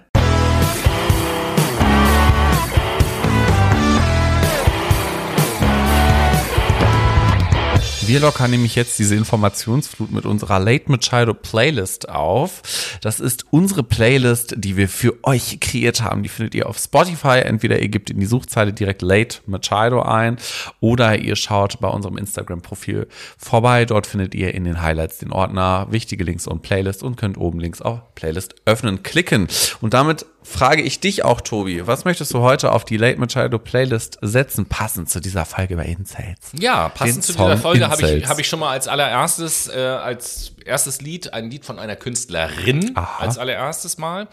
[8.06, 12.62] Wir lockern nämlich jetzt diese Informationsflut mit unserer Late Machado Playlist auf.
[13.02, 16.22] Das ist unsere Playlist, die wir für euch kreiert haben.
[16.22, 17.40] Die findet ihr auf Spotify.
[17.40, 20.38] Entweder ihr gebt in die Suchzeile direkt Late Machado ein
[20.82, 23.86] oder ihr schaut bei unserem Instagram-Profil vorbei.
[23.86, 27.62] Dort findet ihr in den Highlights den Ordner wichtige Links und Playlist und könnt oben
[27.62, 29.48] links auf Playlist öffnen klicken.
[29.80, 33.60] Und damit frage ich dich auch, Tobi, was möchtest du heute auf die Late Machado
[33.60, 36.52] Playlist setzen, passend zu dieser Folge bei Insights?
[36.60, 39.68] Ja, passend Den zu Song dieser Folge habe ich, hab ich schon mal als allererstes,
[39.68, 43.24] äh, als erstes Lied, ein Lied von einer Künstlerin, Aha.
[43.24, 44.28] als allererstes Mal.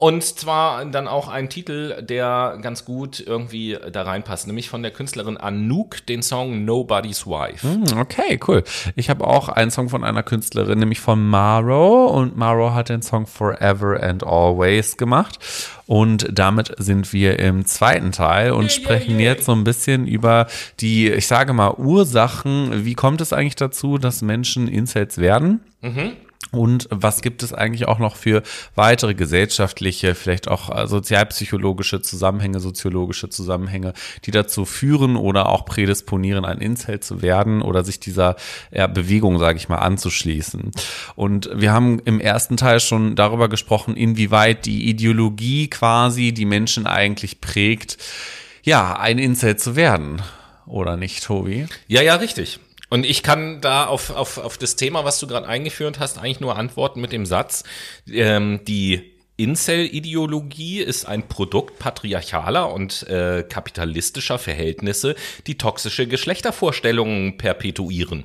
[0.00, 4.92] Und zwar dann auch ein Titel, der ganz gut irgendwie da reinpasst, nämlich von der
[4.92, 7.66] Künstlerin Anouk, den Song Nobody's Wife.
[7.66, 8.62] Hm, okay, cool.
[8.94, 12.06] Ich habe auch einen Song von einer Künstlerin, nämlich von Maro.
[12.06, 15.40] Und Maro hat den Song Forever and Always gemacht.
[15.86, 19.32] Und damit sind wir im zweiten Teil und yeah, sprechen yeah, yeah.
[19.32, 20.46] jetzt so ein bisschen über
[20.78, 22.84] die, ich sage mal, Ursachen.
[22.84, 25.60] Wie kommt es eigentlich dazu, dass Menschen Incels werden?
[25.80, 26.12] Mhm.
[26.50, 28.42] Und was gibt es eigentlich auch noch für
[28.74, 33.92] weitere gesellschaftliche, vielleicht auch äh, sozialpsychologische Zusammenhänge, soziologische Zusammenhänge,
[34.24, 38.36] die dazu führen oder auch prädisponieren, ein Incel zu werden oder sich dieser
[38.70, 40.70] ja, Bewegung, sage ich mal, anzuschließen.
[41.16, 46.86] Und wir haben im ersten Teil schon darüber gesprochen, inwieweit die Ideologie quasi die Menschen
[46.86, 47.98] eigentlich prägt,
[48.62, 50.22] ja, ein Incel zu werden.
[50.66, 51.66] Oder nicht, Tobi?
[51.88, 52.60] Ja, ja, richtig.
[52.90, 56.40] Und ich kann da auf, auf, auf das Thema, was du gerade eingeführt hast, eigentlich
[56.40, 57.64] nur antworten mit dem Satz,
[58.06, 65.14] ähm, die Incel-Ideologie ist ein Produkt patriarchaler und äh, kapitalistischer Verhältnisse,
[65.46, 68.24] die toxische Geschlechtervorstellungen perpetuieren.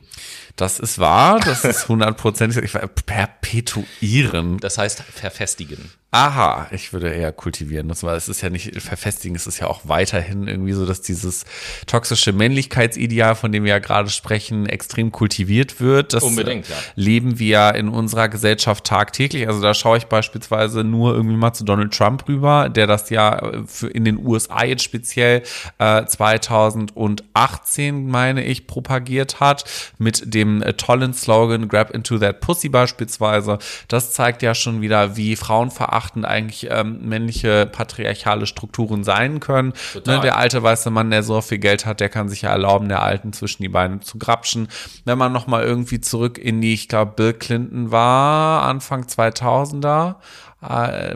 [0.56, 2.72] Das ist wahr, das ist hundertprozentig
[3.06, 4.58] perpetuieren.
[4.58, 5.92] Das heißt verfestigen.
[6.16, 7.88] Aha, ich würde eher kultivieren.
[7.88, 11.02] Das war, es ist ja nicht verfestigen, es ist ja auch weiterhin irgendwie so, dass
[11.02, 11.44] dieses
[11.88, 16.14] toxische Männlichkeitsideal, von dem wir ja gerade sprechen, extrem kultiviert wird.
[16.14, 16.76] Das Unbedingt, ja.
[16.94, 19.48] leben wir in unserer Gesellschaft tagtäglich.
[19.48, 23.64] Also da schaue ich beispielsweise nur irgendwie mal zu Donald Trump rüber, der das ja
[23.66, 25.42] für in den USA jetzt speziell
[25.80, 29.66] äh, 2018, meine ich, propagiert hat
[29.98, 33.58] mit dem äh, tollen Slogan Grab into that Pussy beispielsweise.
[33.88, 39.74] Das zeigt ja schon wieder, wie frauenverachtend verachtend eigentlich ähm, männliche patriarchale Strukturen sein können.
[40.06, 42.90] Ne, der alte weiße Mann, der so viel Geld hat, der kann sich ja erlauben,
[42.90, 44.68] der Alten zwischen die Beine zu grapschen.
[45.06, 50.16] Wenn man nochmal irgendwie zurück in die, ich glaube, Bill Clinton war, Anfang 2000er, äh,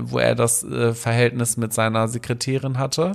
[0.01, 3.13] wo er das äh, Verhältnis mit seiner Sekretärin hatte.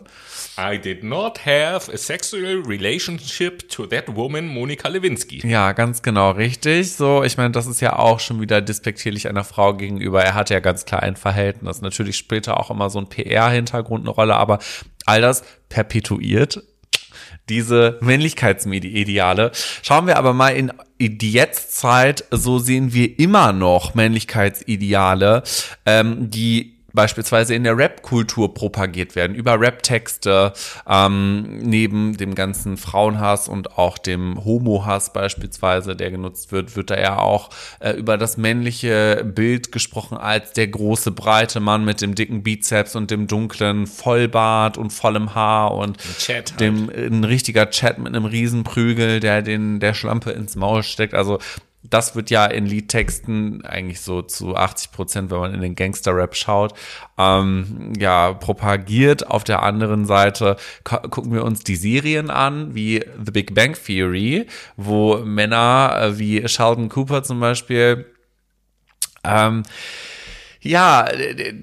[0.58, 5.46] I did not have a sexual relationship to that woman, Monika Lewinsky.
[5.46, 6.92] Ja, ganz genau, richtig.
[6.92, 10.22] So, ich meine, das ist ja auch schon wieder despektierlich einer Frau gegenüber.
[10.22, 11.80] Er hatte ja ganz klar ein Verhältnis.
[11.80, 14.58] Natürlich später auch immer so ein PR-Hintergrund eine Rolle, aber
[15.06, 16.62] all das perpetuiert
[17.48, 19.50] diese Männlichkeitsideale.
[19.82, 25.42] Schauen wir aber mal in die Jetztzeit, so sehen wir immer noch Männlichkeitsideale,
[25.84, 30.52] ähm, die beispielsweise in der Rap-Kultur propagiert werden, über Rap-Texte,
[30.88, 36.98] ähm, neben dem ganzen Frauenhass und auch dem Homo-Hass beispielsweise, der genutzt wird, wird da
[36.98, 37.50] ja auch
[37.80, 42.96] äh, über das männliche Bild gesprochen als der große, breite Mann mit dem dicken Bizeps
[42.96, 46.60] und dem dunklen Vollbart und vollem Haar und halt.
[46.60, 51.14] dem ein richtiger Chat mit einem Riesenprügel, der den der Schlampe ins Maul steckt.
[51.14, 51.38] Also
[51.82, 56.36] das wird ja in Liedtexten eigentlich so zu 80 Prozent, wenn man in den Gangster-Rap
[56.36, 56.74] schaut,
[57.18, 59.26] ähm, ja, propagiert.
[59.26, 64.46] Auf der anderen Seite gucken wir uns die Serien an, wie The Big Bang Theory,
[64.76, 68.06] wo Männer äh, wie Sheldon Cooper zum Beispiel
[69.24, 69.62] ähm,
[70.60, 71.08] ja,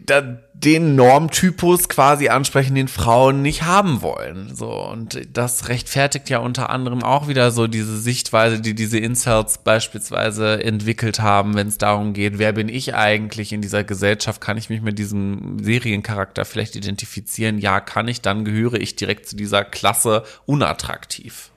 [0.06, 4.54] da, den Normtypus quasi ansprechen, den Frauen nicht haben wollen.
[4.54, 9.60] So und das rechtfertigt ja unter anderem auch wieder so diese Sichtweise, die diese Inserts
[9.60, 14.42] beispielsweise entwickelt haben, wenn es darum geht, wer bin ich eigentlich in dieser Gesellschaft?
[14.42, 17.60] Kann ich mich mit diesem Seriencharakter vielleicht identifizieren?
[17.60, 18.22] Ja, kann ich.
[18.22, 21.52] Dann gehöre ich direkt zu dieser Klasse unattraktiv.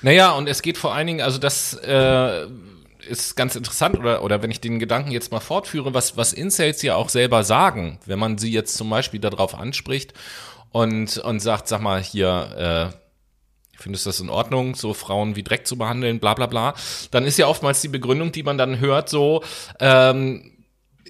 [0.00, 2.46] Naja, und es geht vor allen Dingen, also das äh,
[3.06, 6.82] ist ganz interessant, oder, oder wenn ich den Gedanken jetzt mal fortführe, was, was Incels
[6.82, 10.12] ja auch selber sagen, wenn man sie jetzt zum Beispiel darauf anspricht
[10.72, 12.96] und, und sagt, sag mal, hier, äh,
[13.78, 16.74] findest du das in Ordnung, so Frauen wie Dreck zu behandeln, bla bla bla,
[17.10, 19.42] dann ist ja oftmals die Begründung, die man dann hört, so,
[19.80, 20.55] ähm,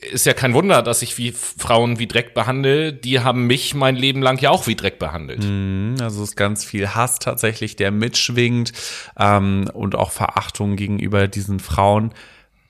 [0.00, 2.92] ist ja kein Wunder, dass ich wie Frauen wie Dreck behandle.
[2.92, 5.44] Die haben mich mein Leben lang ja auch wie Dreck behandelt.
[5.44, 8.72] Mhm, also es ist ganz viel Hass tatsächlich, der mitschwingt
[9.18, 12.12] ähm, und auch Verachtung gegenüber diesen Frauen,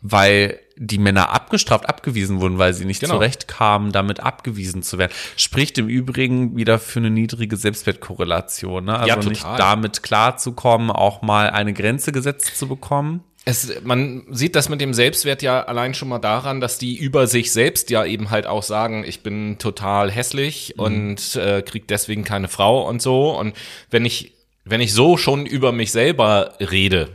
[0.00, 3.14] weil die Männer abgestraft, abgewiesen wurden, weil sie nicht genau.
[3.14, 5.12] zurechtkamen, damit abgewiesen zu werden.
[5.36, 8.84] Spricht im Übrigen wieder für eine niedrige Selbstwertkorrelation.
[8.84, 8.98] Ne?
[8.98, 14.56] Also ja, nicht damit klarzukommen, auch mal eine Grenze gesetzt zu bekommen es, man sieht
[14.56, 18.04] das mit dem Selbstwert ja allein schon mal daran, dass die über sich selbst ja
[18.04, 20.82] eben halt auch sagen, ich bin total hässlich mhm.
[20.82, 23.30] und äh, krieg deswegen keine Frau und so.
[23.38, 23.56] Und
[23.88, 24.32] wenn ich,
[24.64, 27.08] wenn ich so schon über mich selber rede,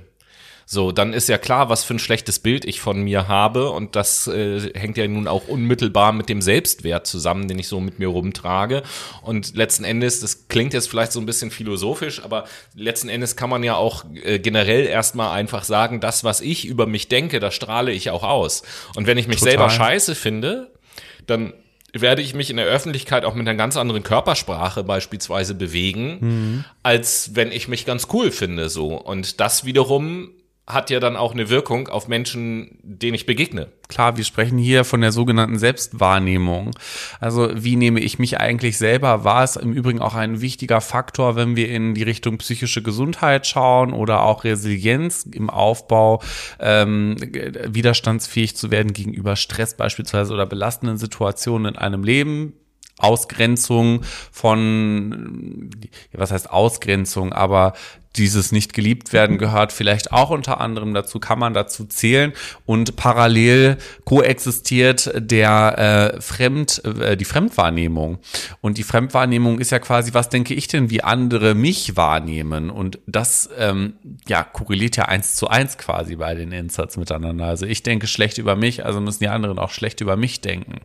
[0.72, 3.98] so, dann ist ja klar, was für ein schlechtes Bild ich von mir habe und
[3.98, 8.00] das äh, hängt ja nun auch unmittelbar mit dem Selbstwert zusammen, den ich so mit
[8.00, 8.82] mir rumtrage.
[9.22, 13.50] Und letzten Endes, das klingt jetzt vielleicht so ein bisschen philosophisch, aber letzten Endes kann
[13.50, 17.54] man ja auch äh, generell erstmal einfach sagen, das, was ich über mich denke, das
[17.54, 18.64] strahle ich auch aus.
[18.96, 19.52] Und wenn ich mich Total.
[19.52, 20.72] selber scheiße finde,
[21.28, 21.52] dann
[21.92, 26.66] werde ich mich in der Öffentlichkeit auch mit einer ganz anderen Körpersprache beispielsweise bewegen, mhm.
[26.82, 28.96] als wenn ich mich ganz cool finde, so.
[28.96, 30.30] Und das wiederum
[30.68, 33.70] hat ja dann auch eine Wirkung auf Menschen, denen ich begegne.
[33.88, 36.72] Klar, wir sprechen hier von der sogenannten Selbstwahrnehmung.
[37.20, 39.44] Also wie nehme ich mich eigentlich selber wahr?
[39.44, 43.92] Ist im Übrigen auch ein wichtiger Faktor, wenn wir in die Richtung psychische Gesundheit schauen
[43.92, 46.22] oder auch Resilienz im Aufbau,
[46.60, 52.54] ähm, widerstandsfähig zu werden gegenüber Stress beispielsweise oder belastenden Situationen in einem Leben.
[53.02, 55.72] Ausgrenzung von,
[56.14, 57.74] was heißt Ausgrenzung, aber
[58.18, 62.34] dieses nicht geliebt werden gehört vielleicht auch unter anderem dazu, kann man dazu zählen.
[62.66, 68.20] Und parallel koexistiert der äh, Fremd, äh, die Fremdwahrnehmung.
[68.60, 72.70] Und die Fremdwahrnehmung ist ja quasi, was denke ich denn, wie andere mich wahrnehmen?
[72.70, 73.94] Und das ähm,
[74.28, 77.46] ja korreliert ja eins zu eins quasi bei den Inserts miteinander.
[77.46, 80.82] Also ich denke schlecht über mich, also müssen die anderen auch schlecht über mich denken.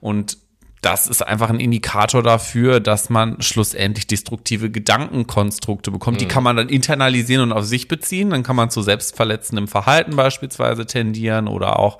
[0.00, 0.38] Und
[0.80, 6.16] das ist einfach ein Indikator dafür, dass man schlussendlich destruktive Gedankenkonstrukte bekommt.
[6.16, 6.20] Mhm.
[6.20, 8.30] Die kann man dann internalisieren und auf sich beziehen.
[8.30, 11.98] Dann kann man zu selbstverletzendem Verhalten beispielsweise tendieren oder auch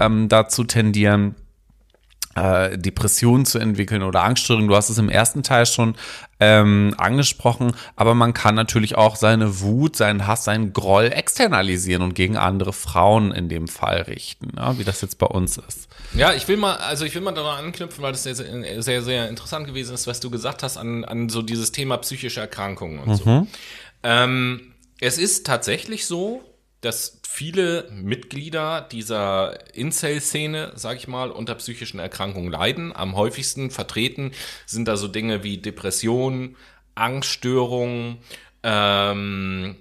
[0.00, 1.34] ähm, dazu tendieren,
[2.34, 4.68] äh, Depressionen zu entwickeln oder Angststörungen.
[4.68, 5.94] Du hast es im ersten Teil schon
[6.40, 12.14] ähm, angesprochen, aber man kann natürlich auch seine Wut, seinen Hass, seinen Groll externalisieren und
[12.14, 15.88] gegen andere Frauen in dem Fall richten, ja, wie das jetzt bei uns ist.
[16.14, 19.02] Ja, ich will mal, also ich will mal daran anknüpfen, weil das sehr, sehr, sehr,
[19.02, 22.98] sehr interessant gewesen ist, was du gesagt hast an, an so dieses Thema psychische Erkrankungen
[22.98, 23.14] und mhm.
[23.14, 23.46] so.
[24.02, 26.42] Ähm, es ist tatsächlich so,
[26.80, 32.94] dass viele Mitglieder dieser Incel-Szene, sag ich mal, unter psychischen Erkrankungen leiden.
[32.94, 34.32] Am häufigsten vertreten
[34.66, 36.56] sind da so Dinge wie Depressionen,
[36.94, 38.18] Angststörungen,
[38.62, 39.76] ähm,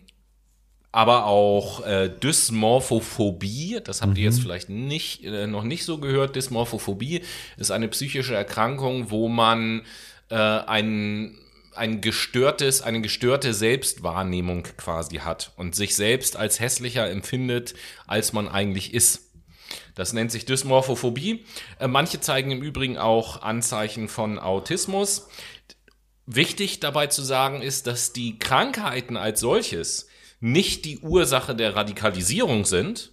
[0.93, 4.43] aber auch äh, Dysmorphophobie, das habt ihr jetzt mhm.
[4.43, 6.37] vielleicht nicht, äh, noch nicht so gehört.
[6.37, 7.21] Dysmorphophobie
[7.57, 9.81] ist eine psychische Erkrankung, wo man
[10.29, 11.37] äh, einen
[11.73, 17.73] ein gestörtes, eine gestörte Selbstwahrnehmung quasi hat und sich selbst als hässlicher empfindet,
[18.07, 19.31] als man eigentlich ist.
[19.95, 21.45] Das nennt sich Dysmorphophobie.
[21.79, 25.27] Äh, manche zeigen im Übrigen auch Anzeichen von Autismus.
[26.25, 30.07] Wichtig dabei zu sagen ist, dass die Krankheiten als solches
[30.39, 33.10] nicht die Ursache der Radikalisierung sind,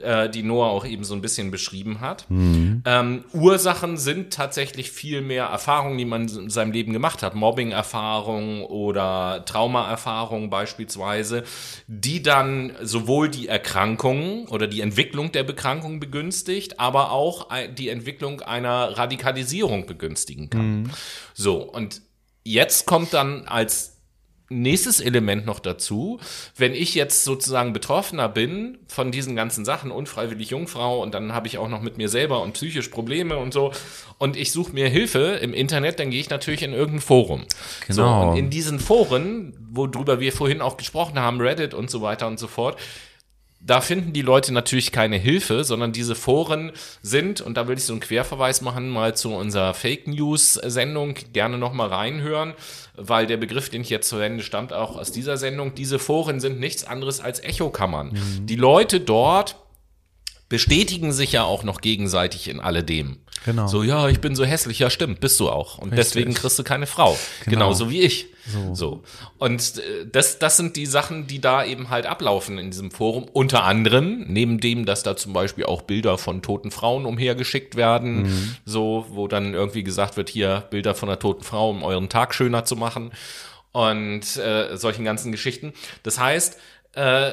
[0.00, 2.26] äh, die Noah auch eben so ein bisschen beschrieben hat.
[2.28, 2.82] Mhm.
[2.84, 7.34] Ähm, Ursachen sind tatsächlich viel mehr Erfahrungen, die man in seinem Leben gemacht hat.
[7.34, 11.44] Mobbing-Erfahrungen oder Trauma-Erfahrungen beispielsweise,
[11.86, 18.40] die dann sowohl die Erkrankungen oder die Entwicklung der Bekrankung begünstigt, aber auch die Entwicklung
[18.42, 20.80] einer Radikalisierung begünstigen kann.
[20.80, 20.90] Mhm.
[21.34, 22.02] So, und
[22.44, 23.95] jetzt kommt dann als
[24.48, 26.20] nächstes Element noch dazu,
[26.56, 31.48] wenn ich jetzt sozusagen Betroffener bin von diesen ganzen Sachen, unfreiwillig Jungfrau und dann habe
[31.48, 33.72] ich auch noch mit mir selber und psychisch Probleme und so
[34.18, 37.44] und ich suche mir Hilfe im Internet, dann gehe ich natürlich in irgendein Forum.
[37.86, 38.22] Genau.
[38.22, 42.26] So, und in diesen Foren, worüber wir vorhin auch gesprochen haben, Reddit und so weiter
[42.26, 42.78] und so fort,
[43.60, 47.84] da finden die Leute natürlich keine Hilfe, sondern diese Foren sind, und da will ich
[47.84, 52.54] so einen Querverweis machen, mal zu unserer Fake News Sendung, gerne nochmal reinhören,
[52.94, 55.74] weil der Begriff, den ich jetzt verwende, stammt auch aus dieser Sendung.
[55.74, 58.10] Diese Foren sind nichts anderes als Echokammern.
[58.10, 58.46] Mhm.
[58.46, 59.56] Die Leute dort
[60.48, 63.18] bestätigen sich ja auch noch gegenseitig in alledem.
[63.44, 63.66] Genau.
[63.66, 65.78] So, ja, ich bin so hässlich, ja, stimmt, bist du auch.
[65.78, 66.06] Und Richtig.
[66.06, 67.16] deswegen kriegst du keine Frau.
[67.44, 67.50] Genau.
[67.50, 68.26] Genauso wie ich.
[68.46, 68.74] So.
[68.74, 69.02] so.
[69.38, 73.24] Und äh, das, das sind die Sachen, die da eben halt ablaufen in diesem Forum.
[73.32, 78.22] Unter anderem, neben dem, dass da zum Beispiel auch Bilder von toten Frauen umhergeschickt werden,
[78.22, 78.56] mhm.
[78.64, 82.34] so, wo dann irgendwie gesagt wird, hier Bilder von einer toten Frau, um euren Tag
[82.34, 83.12] schöner zu machen.
[83.72, 85.72] Und äh, solchen ganzen Geschichten.
[86.02, 86.58] Das heißt,
[86.94, 87.32] äh,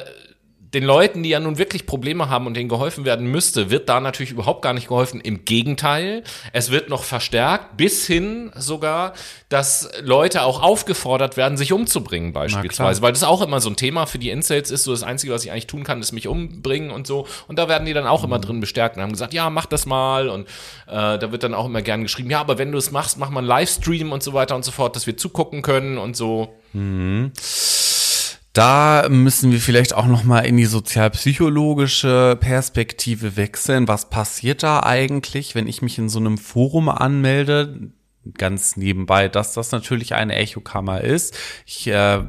[0.74, 4.00] den Leuten, die ja nun wirklich Probleme haben und denen geholfen werden müsste, wird da
[4.00, 5.20] natürlich überhaupt gar nicht geholfen.
[5.20, 9.14] Im Gegenteil, es wird noch verstärkt, bis hin sogar,
[9.48, 13.02] dass Leute auch aufgefordert werden, sich umzubringen beispielsweise.
[13.02, 14.82] Weil das auch immer so ein Thema für die Incels ist.
[14.84, 17.26] So das Einzige, was ich eigentlich tun kann, ist mich umbringen und so.
[17.46, 18.26] Und da werden die dann auch mhm.
[18.26, 20.28] immer drin bestärkt und haben gesagt, ja, mach das mal.
[20.28, 20.48] Und
[20.88, 23.30] äh, da wird dann auch immer gern geschrieben, ja, aber wenn du es machst, mach
[23.30, 26.54] mal einen Livestream und so weiter und so fort, dass wir zugucken können und so.
[26.72, 27.32] Mhm.
[28.54, 33.88] Da müssen wir vielleicht auch noch mal in die sozialpsychologische Perspektive wechseln.
[33.88, 37.90] Was passiert da eigentlich, wenn ich mich in so einem Forum anmelde?
[38.38, 41.36] Ganz nebenbei, dass das natürlich eine Echokammer ist.
[41.66, 42.20] Ich äh,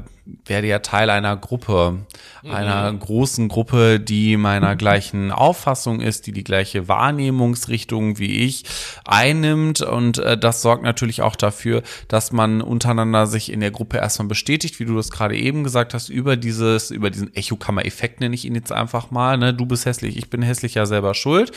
[0.44, 1.98] werde ja Teil einer Gruppe,
[2.42, 2.50] mhm.
[2.50, 8.64] einer großen Gruppe, die meiner gleichen Auffassung ist, die die gleiche Wahrnehmungsrichtung wie ich
[9.04, 9.82] einnimmt.
[9.82, 14.28] Und äh, das sorgt natürlich auch dafür, dass man untereinander sich in der Gruppe erstmal
[14.28, 18.44] bestätigt, wie du das gerade eben gesagt hast, über dieses, über diesen Echokammer-Effekt nenne ich
[18.44, 19.38] ihn jetzt einfach mal.
[19.38, 19.54] Ne?
[19.54, 21.52] Du bist hässlich, ich bin hässlich, ja selber schuld.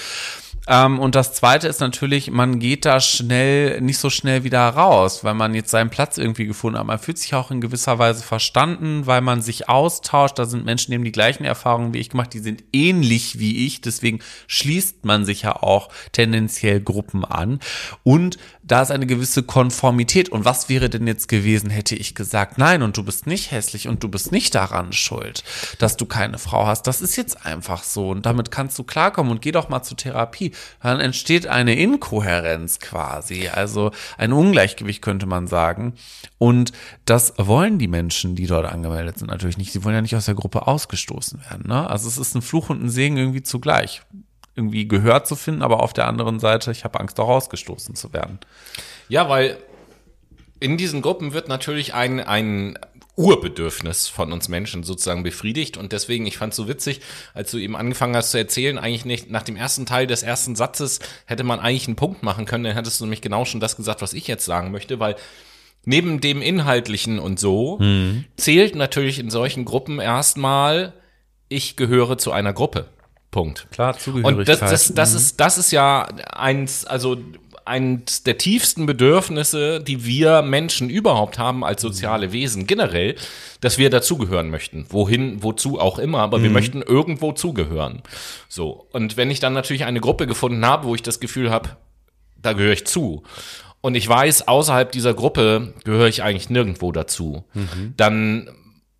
[0.67, 5.24] Ähm, und das zweite ist natürlich, man geht da schnell, nicht so schnell wieder raus,
[5.24, 6.86] weil man jetzt seinen Platz irgendwie gefunden hat.
[6.86, 8.59] Man fühlt sich auch in gewisser Weise verstanden,
[9.07, 10.38] weil man sich austauscht.
[10.38, 13.66] Da sind Menschen, die haben die gleichen Erfahrungen wie ich gemacht, die sind ähnlich wie
[13.66, 13.82] ich.
[13.82, 17.60] Deswegen schließt man sich ja auch tendenziell Gruppen an.
[18.03, 20.30] Und da ist eine gewisse Konformität.
[20.30, 23.88] Und was wäre denn jetzt gewesen, hätte ich gesagt, nein, und du bist nicht hässlich
[23.88, 25.43] und du bist nicht daran schuld,
[25.80, 26.84] dass du keine Frau hast.
[26.84, 28.10] Das ist jetzt einfach so.
[28.10, 30.51] Und damit kannst du klarkommen und geh doch mal zur Therapie
[30.89, 35.93] dann entsteht eine Inkohärenz quasi, also ein Ungleichgewicht könnte man sagen.
[36.38, 36.74] Und
[37.05, 39.72] das wollen die Menschen, die dort angemeldet sind, natürlich nicht.
[39.72, 41.68] Sie wollen ja nicht aus der Gruppe ausgestoßen werden.
[41.68, 41.89] Ne?
[41.89, 44.02] Also es ist ein Fluch und ein Segen irgendwie zugleich.
[44.56, 48.14] Irgendwie gehört zu finden, aber auf der anderen Seite, ich habe Angst, auch ausgestoßen zu
[48.14, 48.39] werden.
[49.08, 49.58] Ja, weil
[50.60, 52.78] in diesen Gruppen wird natürlich ein, ein
[53.20, 55.76] Urbedürfnis von uns Menschen sozusagen befriedigt.
[55.76, 57.02] Und deswegen, ich fand es so witzig,
[57.34, 60.56] als du eben angefangen hast zu erzählen, eigentlich nicht, nach dem ersten Teil des ersten
[60.56, 63.76] Satzes hätte man eigentlich einen Punkt machen können, dann hättest du nämlich genau schon das
[63.76, 65.18] gesagt, was ich jetzt sagen möchte, weil
[65.89, 68.25] neben dem Inhaltlichen und so mhm.
[68.37, 70.93] zählt natürlich in solchen Gruppen erstmal,
[71.49, 72.85] ich gehöre zu einer Gruppe.
[73.31, 73.67] Punkt.
[73.71, 74.37] Klar, Zugehörigkeit.
[74.37, 75.17] Und das, das, das, mhm.
[75.17, 77.17] ist, das ist ja eins, also
[77.65, 83.15] eines der tiefsten Bedürfnisse, die wir Menschen überhaupt haben als soziale Wesen generell,
[83.61, 84.85] dass wir dazugehören möchten.
[84.89, 86.43] Wohin, wozu auch immer, aber mhm.
[86.43, 88.03] wir möchten irgendwo zugehören.
[88.47, 88.87] So.
[88.91, 91.77] Und wenn ich dann natürlich eine Gruppe gefunden habe, wo ich das Gefühl habe,
[92.41, 93.23] da gehöre ich zu.
[93.82, 97.45] Und ich weiß, außerhalb dieser Gruppe gehöre ich eigentlich nirgendwo dazu.
[97.53, 97.93] Mhm.
[97.95, 98.49] Dann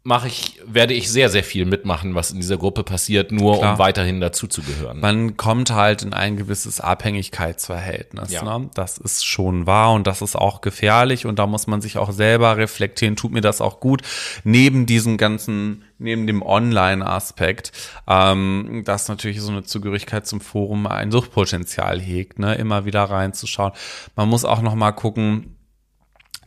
[0.04, 3.74] mache ich, werde ich sehr, sehr viel mitmachen, was in dieser Gruppe passiert, nur Klar.
[3.74, 5.00] um weiterhin dazuzugehören.
[5.00, 8.32] Man kommt halt in ein gewisses Abhängigkeitsverhältnis.
[8.32, 8.44] Ja.
[8.44, 8.70] Ne?
[8.74, 12.12] Das ist schon wahr und das ist auch gefährlich und da muss man sich auch
[12.12, 14.02] selber reflektieren, tut mir das auch gut,
[14.44, 17.72] neben diesem ganzen neben dem Online-Aspekt,
[18.08, 23.74] ähm, dass natürlich so eine Zugehörigkeit zum Forum ein Suchtpotenzial hegt, ne, immer wieder reinzuschauen.
[24.16, 25.56] Man muss auch noch mal gucken,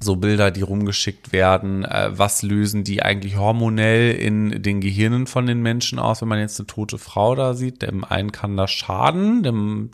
[0.03, 5.47] so Bilder, die rumgeschickt werden, äh, was lösen die eigentlich hormonell in den Gehirnen von
[5.47, 7.83] den Menschen aus, wenn man jetzt eine tote Frau da sieht.
[7.83, 9.91] Dem einen kann das schaden, dem,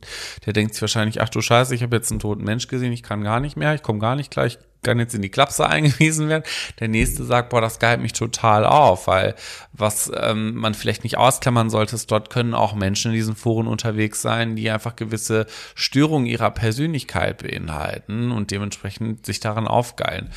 [0.47, 3.03] der denkt sich wahrscheinlich, ach du Scheiße, ich habe jetzt einen toten Mensch gesehen, ich
[3.03, 6.29] kann gar nicht mehr, ich komme gar nicht gleich, kann jetzt in die Klapse eingewiesen
[6.29, 6.45] werden.
[6.81, 9.35] Der nächste sagt, boah, das geilt mich total auf, weil
[9.72, 13.66] was ähm, man vielleicht nicht ausklammern sollte, ist, dort können auch Menschen in diesen Foren
[13.66, 20.31] unterwegs sein, die einfach gewisse Störungen ihrer Persönlichkeit beinhalten und dementsprechend sich daran aufgeilen.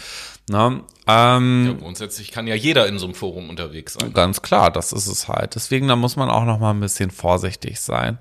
[0.49, 0.81] Ne?
[1.07, 4.13] Ähm, ja, grundsätzlich kann ja jeder in so einem Forum unterwegs sein.
[4.13, 5.55] Ganz klar, das ist es halt.
[5.55, 8.17] Deswegen, da muss man auch noch mal ein bisschen vorsichtig sein.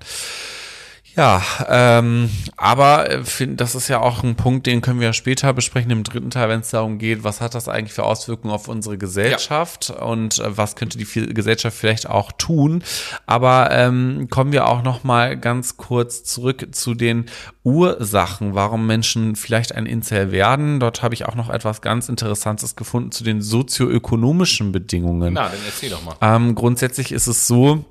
[1.15, 5.13] Ja, ähm, aber äh, find, das ist ja auch ein Punkt, den können wir ja
[5.13, 8.53] später besprechen im dritten Teil, wenn es darum geht, was hat das eigentlich für Auswirkungen
[8.53, 10.03] auf unsere Gesellschaft ja.
[10.03, 12.83] und äh, was könnte die Gesellschaft vielleicht auch tun.
[13.25, 17.25] Aber ähm, kommen wir auch noch mal ganz kurz zurück zu den
[17.63, 20.79] Ursachen, warum Menschen vielleicht ein Incel werden.
[20.79, 25.33] Dort habe ich auch noch etwas ganz Interessantes gefunden zu den sozioökonomischen Bedingungen.
[25.33, 26.15] Na, dann erzähl doch mal.
[26.21, 27.85] Ähm, grundsätzlich ist es so,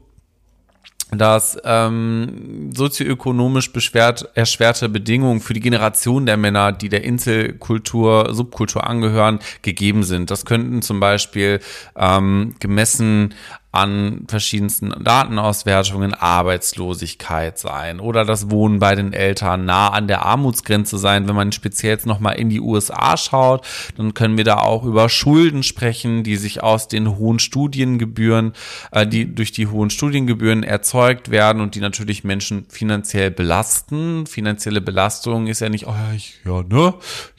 [1.12, 8.86] dass ähm, sozioökonomisch beschwert, erschwerte Bedingungen für die Generation der Männer, die der Inselkultur, Subkultur
[8.86, 10.30] angehören, gegeben sind.
[10.30, 11.60] Das könnten zum Beispiel
[11.96, 13.34] ähm, gemessen
[13.72, 20.98] an verschiedensten Datenauswertungen Arbeitslosigkeit sein oder das Wohnen bei den Eltern nah an der Armutsgrenze
[20.98, 21.28] sein.
[21.28, 23.64] Wenn man speziell jetzt nochmal in die USA schaut,
[23.96, 28.54] dann können wir da auch über Schulden sprechen, die sich aus den hohen Studiengebühren,
[28.90, 34.26] äh, die durch die hohen Studiengebühren erzeugt werden und die natürlich Menschen finanziell belasten.
[34.26, 36.94] Finanzielle Belastung ist ja nicht, oh ja, ich, ja, ne,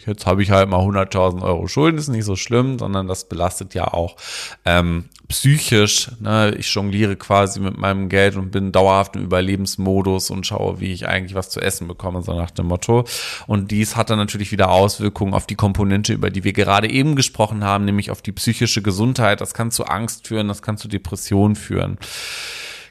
[0.05, 3.73] jetzt habe ich halt mal 100.000 Euro Schulden, ist nicht so schlimm, sondern das belastet
[3.73, 4.15] ja auch
[4.63, 6.11] ähm, psychisch.
[6.19, 6.53] Ne?
[6.57, 11.07] Ich jongliere quasi mit meinem Geld und bin dauerhaft im Überlebensmodus und schaue, wie ich
[11.07, 13.05] eigentlich was zu essen bekomme, so nach dem Motto.
[13.47, 17.15] Und dies hat dann natürlich wieder Auswirkungen auf die Komponente, über die wir gerade eben
[17.15, 19.39] gesprochen haben, nämlich auf die psychische Gesundheit.
[19.39, 21.97] Das kann zu Angst führen, das kann zu Depressionen führen.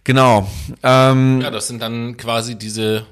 [0.05, 0.49] Genau.
[0.83, 3.07] Ähm, ja, das sind dann quasi diese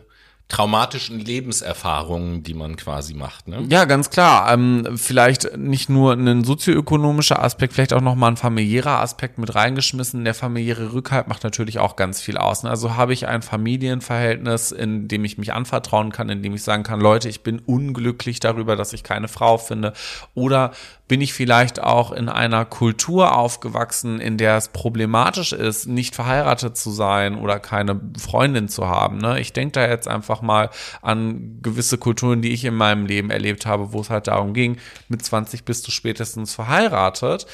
[0.49, 3.49] traumatischen Lebenserfahrungen, die man quasi macht.
[3.49, 3.67] Ne?
[3.69, 4.51] Ja, ganz klar.
[4.51, 10.25] Ähm, vielleicht nicht nur ein sozioökonomischer Aspekt, vielleicht auch nochmal ein familiärer Aspekt mit reingeschmissen.
[10.25, 12.63] Der familiäre Rückhalt macht natürlich auch ganz viel aus.
[12.63, 12.71] Ne?
[12.71, 16.83] Also habe ich ein Familienverhältnis, in dem ich mich anvertrauen kann, in dem ich sagen
[16.83, 19.93] kann, Leute, ich bin unglücklich darüber, dass ich keine Frau finde.
[20.35, 20.73] Oder
[21.09, 26.77] bin ich vielleicht auch in einer Kultur aufgewachsen, in der es problematisch ist, nicht verheiratet
[26.77, 29.17] zu sein oder keine Freundin zu haben.
[29.17, 29.41] Ne?
[29.41, 30.71] Ich denke da jetzt einfach mal
[31.03, 34.79] an gewisse Kulturen, die ich in meinem Leben erlebt habe, wo es halt darum ging,
[35.09, 37.47] mit 20 bist du spätestens verheiratet.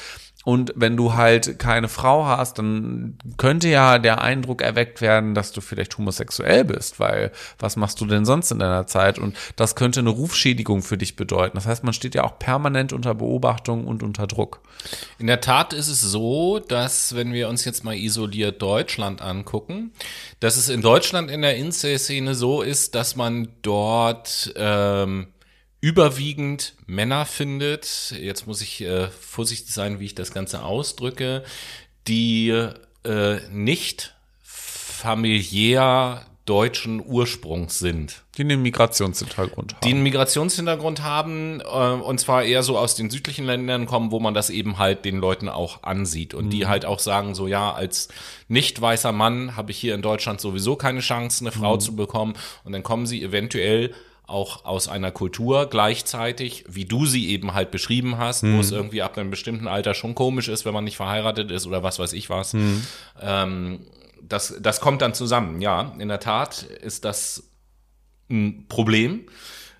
[0.45, 5.51] Und wenn du halt keine Frau hast, dann könnte ja der Eindruck erweckt werden, dass
[5.51, 9.17] du vielleicht homosexuell bist, weil was machst du denn sonst in deiner Zeit?
[9.17, 11.57] Und das könnte eine Rufschädigung für dich bedeuten.
[11.57, 14.61] Das heißt, man steht ja auch permanent unter Beobachtung und unter Druck.
[15.17, 19.93] In der Tat ist es so, dass wenn wir uns jetzt mal isoliert Deutschland angucken,
[20.41, 25.25] dass es in Deutschland in der Inzest-Szene so ist, dass man dort ähm,
[25.85, 31.43] überwiegend Männer findet, jetzt muss ich äh, vorsichtig sein, wie ich das Ganze ausdrücke,
[32.07, 32.49] die
[33.03, 38.23] äh, nicht familiär deutschen Ursprungs sind.
[38.35, 39.81] Die einen Migrationshintergrund haben.
[39.83, 44.19] Die einen Migrationshintergrund haben, äh, und zwar eher so aus den südlichen Ländern kommen, wo
[44.19, 46.33] man das eben halt den Leuten auch ansieht.
[46.33, 46.49] Und mhm.
[46.49, 48.07] die halt auch sagen, so ja, als
[48.47, 51.79] nicht weißer Mann habe ich hier in Deutschland sowieso keine Chance, eine Frau mhm.
[51.79, 52.33] zu bekommen.
[52.63, 53.93] Und dann kommen sie eventuell
[54.27, 58.57] auch aus einer Kultur gleichzeitig, wie du sie eben halt beschrieben hast, mhm.
[58.57, 61.67] wo es irgendwie ab einem bestimmten Alter schon komisch ist, wenn man nicht verheiratet ist
[61.67, 62.53] oder was weiß ich was.
[62.53, 62.85] Mhm.
[63.21, 63.79] Ähm,
[64.21, 65.61] das, das kommt dann zusammen.
[65.61, 67.51] Ja, in der Tat ist das
[68.29, 69.25] ein Problem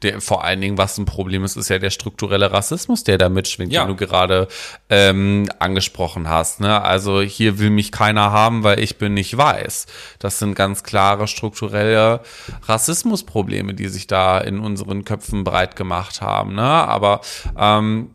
[0.06, 3.28] der, vor allen Dingen, was ein Problem ist, ist ja der strukturelle Rassismus, der da
[3.28, 3.84] mitschwingt, ja.
[3.84, 4.48] den du gerade
[4.90, 6.62] ähm, angesprochen hast.
[6.62, 6.82] Ne?
[6.82, 9.88] Also hier will mich keiner haben, weil ich bin nicht weiß.
[10.20, 12.22] Das sind ganz klare strukturelle
[12.64, 16.56] Rassismusprobleme, die sich da in unseren Köpfen breit gemacht haben.
[16.56, 16.62] Ne?
[16.62, 17.22] Aber
[17.58, 18.12] ähm,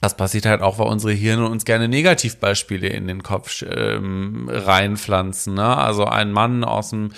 [0.00, 5.54] das passiert halt auch, weil unsere Hirne uns gerne Negativbeispiele in den Kopf ähm, reinpflanzen.
[5.54, 5.76] Ne?
[5.76, 7.12] Also ein Mann aus dem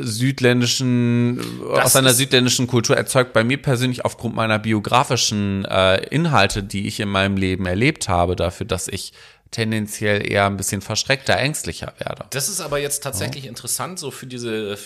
[0.00, 1.38] südländischen,
[1.74, 6.86] das aus einer südländischen Kultur erzeugt bei mir persönlich aufgrund meiner biografischen äh, Inhalte, die
[6.86, 9.12] ich in meinem Leben erlebt habe, dafür, dass ich
[9.50, 12.26] tendenziell eher ein bisschen verschreckter, ängstlicher werde.
[12.30, 13.48] Das ist aber jetzt tatsächlich ja.
[13.48, 14.78] interessant, so für diese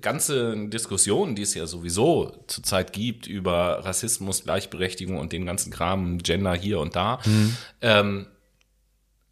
[0.00, 6.18] ganze Diskussion, die es ja sowieso zurzeit gibt über Rassismus, Gleichberechtigung und den ganzen Kram,
[6.18, 7.20] Gender hier und da.
[7.24, 7.56] Mhm.
[7.80, 8.26] Ähm,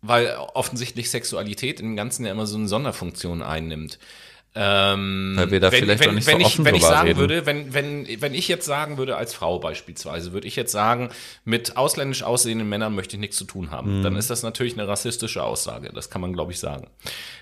[0.02, 3.98] weil offensichtlich Sexualität im Ganzen ja immer so eine Sonderfunktion einnimmt.
[4.58, 6.82] Ähm, Weil wir da wenn, vielleicht wenn, auch nicht wenn so offen ich, Wenn ich
[6.82, 7.20] sagen reden.
[7.20, 11.10] würde, wenn, wenn, wenn ich jetzt sagen würde, als Frau beispielsweise, würde ich jetzt sagen,
[11.44, 13.98] mit ausländisch aussehenden Männern möchte ich nichts zu tun haben.
[13.98, 14.02] Mhm.
[14.02, 15.90] Dann ist das natürlich eine rassistische Aussage.
[15.94, 16.86] Das kann man, glaube ich, sagen.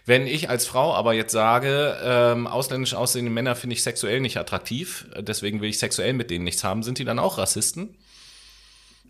[0.05, 4.37] Wenn ich als Frau aber jetzt sage, ähm, ausländisch aussehende Männer finde ich sexuell nicht
[4.37, 7.97] attraktiv, deswegen will ich sexuell mit denen nichts haben, sind die dann auch Rassisten?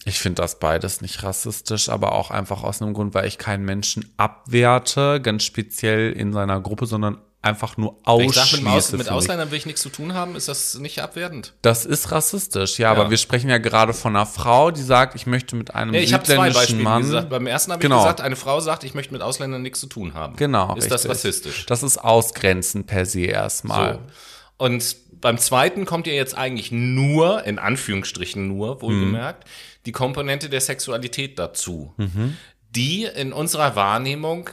[0.05, 3.65] Ich finde das beides nicht rassistisch, aber auch einfach aus einem Grund, weil ich keinen
[3.65, 8.37] Menschen abwerte, ganz speziell in seiner Gruppe, sondern einfach nur ausschließe.
[8.37, 11.01] Ich sag, mit, Aus mit Ausländern will ich nichts zu tun haben, ist das nicht
[11.01, 11.53] abwertend?
[11.63, 12.99] Das ist rassistisch, ja, ja.
[12.99, 16.01] aber wir sprechen ja gerade von einer Frau, die sagt, ich möchte mit einem nee,
[16.01, 17.03] ich südländischen zwei Beispiele Mann.
[17.03, 17.31] Gesagt.
[17.31, 17.97] Beim ersten habe genau.
[17.99, 20.37] ich gesagt, eine Frau sagt, ich möchte mit Ausländern nichts zu tun haben.
[20.37, 20.71] Genau.
[20.71, 20.91] Ist richtig.
[20.91, 21.67] das rassistisch?
[21.67, 23.95] Das ist Ausgrenzen per se erstmal.
[23.95, 24.01] So.
[24.57, 29.51] Und beim zweiten kommt ja jetzt eigentlich nur, in Anführungsstrichen nur, wohlgemerkt, mhm.
[29.87, 32.37] die Komponente der Sexualität dazu, mhm.
[32.71, 34.51] die in unserer Wahrnehmung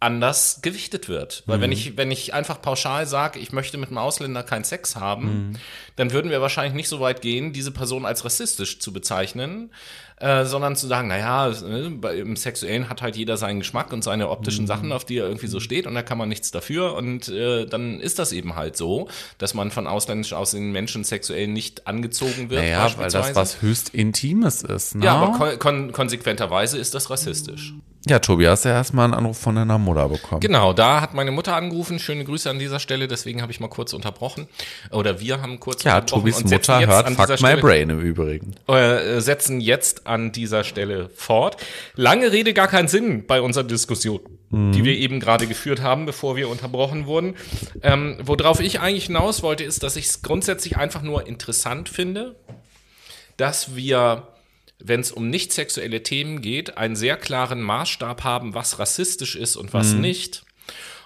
[0.00, 1.42] anders gewichtet wird.
[1.46, 1.62] Weil mhm.
[1.62, 5.48] wenn ich, wenn ich einfach pauschal sage, ich möchte mit einem Ausländer keinen Sex haben,
[5.48, 5.52] mhm.
[5.96, 9.72] dann würden wir wahrscheinlich nicht so weit gehen, diese Person als rassistisch zu bezeichnen.
[10.24, 14.30] Äh, sondern zu sagen, naja, äh, im Sexuellen hat halt jeder seinen Geschmack und seine
[14.30, 17.28] optischen Sachen, auf die er irgendwie so steht und da kann man nichts dafür und
[17.28, 19.08] äh, dann ist das eben halt so,
[19.38, 22.62] dass man von ausländisch aussehenden Menschen sexuell nicht angezogen wird.
[22.62, 24.94] Naja, weil das was höchst Intimes ist.
[24.94, 25.04] Ne?
[25.04, 27.74] Ja, aber kon kon konsequenterweise ist das rassistisch.
[28.06, 30.40] Ja, Tobi, hast du ja erstmal einen Anruf von deiner Mutter bekommen.
[30.40, 31.98] Genau, da hat meine Mutter angerufen.
[31.98, 33.08] Schöne Grüße an dieser Stelle.
[33.08, 34.46] Deswegen habe ich mal kurz unterbrochen.
[34.90, 36.20] Oder wir haben kurz Ja, unterbrochen.
[36.20, 38.54] Tobis und setzen Mutter hört Fuck My Stelle- Brain im Übrigen.
[38.68, 41.56] äh, setzen jetzt an dieser Stelle fort.
[41.96, 46.36] Lange Rede, gar keinen Sinn bei unserer Diskussion, die wir eben gerade geführt haben, bevor
[46.36, 47.34] wir unterbrochen wurden.
[47.82, 52.36] Ähm, worauf ich eigentlich hinaus wollte, ist, dass ich es grundsätzlich einfach nur interessant finde,
[53.36, 54.28] dass wir,
[54.78, 59.56] wenn es um nicht sexuelle Themen geht, einen sehr klaren Maßstab haben, was rassistisch ist
[59.56, 60.44] und was nicht.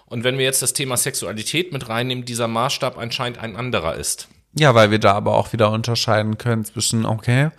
[0.06, 4.28] Und wenn wir jetzt das Thema Sexualität mit reinnehmen, dieser Maßstab anscheinend ein anderer ist.
[4.54, 7.50] Ja, weil wir da aber auch wieder unterscheiden können zwischen, okay,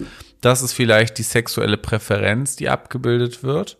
[0.42, 3.78] das ist vielleicht die sexuelle Präferenz, die abgebildet wird.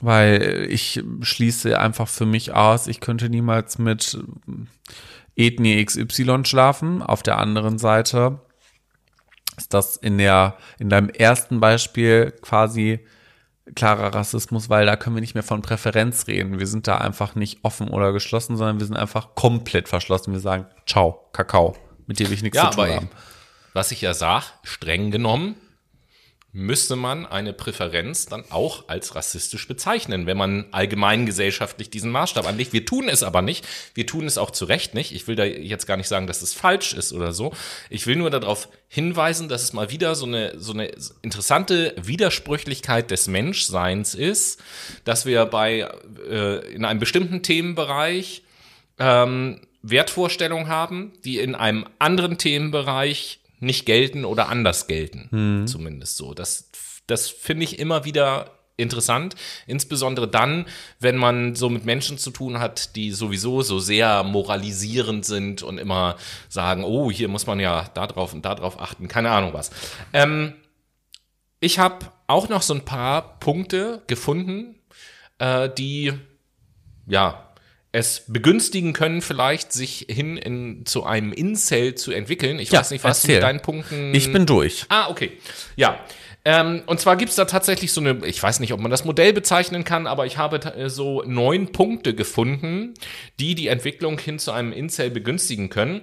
[0.00, 4.18] Weil ich schließe einfach für mich aus, ich könnte niemals mit
[5.36, 7.02] Ethnie XY schlafen.
[7.02, 8.40] Auf der anderen Seite
[9.56, 13.06] ist das in der, in deinem ersten Beispiel quasi
[13.76, 16.58] klarer Rassismus, weil da können wir nicht mehr von Präferenz reden.
[16.58, 20.32] Wir sind da einfach nicht offen oder geschlossen, sondern wir sind einfach komplett verschlossen.
[20.32, 21.76] Wir sagen, ciao, Kakao,
[22.06, 23.10] mit dir will ich nichts Ja, zu tun haben.
[23.72, 25.54] was ich ja sag, streng genommen,
[26.54, 32.74] müsste man eine Präferenz dann auch als rassistisch bezeichnen, wenn man allgemeingesellschaftlich diesen Maßstab anlegt.
[32.74, 33.66] Wir tun es aber nicht.
[33.94, 35.14] Wir tun es auch zu Recht nicht.
[35.14, 37.54] Ich will da jetzt gar nicht sagen, dass es falsch ist oder so.
[37.88, 40.92] Ich will nur darauf hinweisen, dass es mal wieder so eine, so eine
[41.22, 44.60] interessante Widersprüchlichkeit des Menschseins ist,
[45.04, 45.88] dass wir bei,
[46.28, 48.42] äh, in einem bestimmten Themenbereich
[48.98, 55.28] ähm, Wertvorstellungen haben, die in einem anderen Themenbereich nicht gelten oder anders gelten.
[55.66, 56.34] Zumindest so.
[56.34, 56.70] Das,
[57.06, 59.36] das finde ich immer wieder interessant,
[59.66, 60.66] insbesondere dann,
[60.98, 65.78] wenn man so mit Menschen zu tun hat, die sowieso so sehr moralisierend sind und
[65.78, 66.16] immer
[66.48, 69.70] sagen, oh, hier muss man ja da drauf und da drauf achten, keine Ahnung was.
[70.12, 70.54] Ähm,
[71.60, 74.74] ich habe auch noch so ein paar Punkte gefunden,
[75.38, 76.12] äh, die
[77.06, 77.51] ja
[77.92, 82.58] es begünstigen können, vielleicht sich hin in, zu einem Incel zu entwickeln.
[82.58, 83.34] Ich Ja, weiß nicht, was du erzähl.
[83.36, 84.14] mit deinen Punkten.
[84.14, 84.86] Ich bin durch.
[84.88, 85.32] Ah, okay.
[85.76, 86.00] Ja.
[86.44, 89.32] Ähm, und zwar gibt's da tatsächlich so eine, ich weiß nicht, ob man das Modell
[89.32, 92.94] bezeichnen kann, aber ich habe äh, so neun Punkte gefunden,
[93.38, 96.00] die die Entwicklung hin zu einem Incel begünstigen können.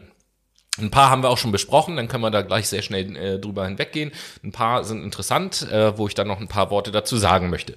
[0.82, 3.40] Ein paar haben wir auch schon besprochen, dann können wir da gleich sehr schnell äh,
[3.40, 4.12] drüber hinweggehen.
[4.44, 7.76] Ein paar sind interessant, äh, wo ich dann noch ein paar Worte dazu sagen möchte.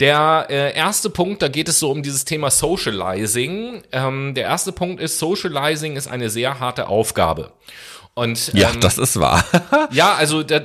[0.00, 3.82] Der äh, erste Punkt, da geht es so um dieses Thema Socializing.
[3.92, 7.52] Ähm, der erste Punkt ist, Socializing ist eine sehr harte Aufgabe.
[8.14, 9.44] Und, Ja, ähm, das ist wahr.
[9.90, 10.60] ja, also da,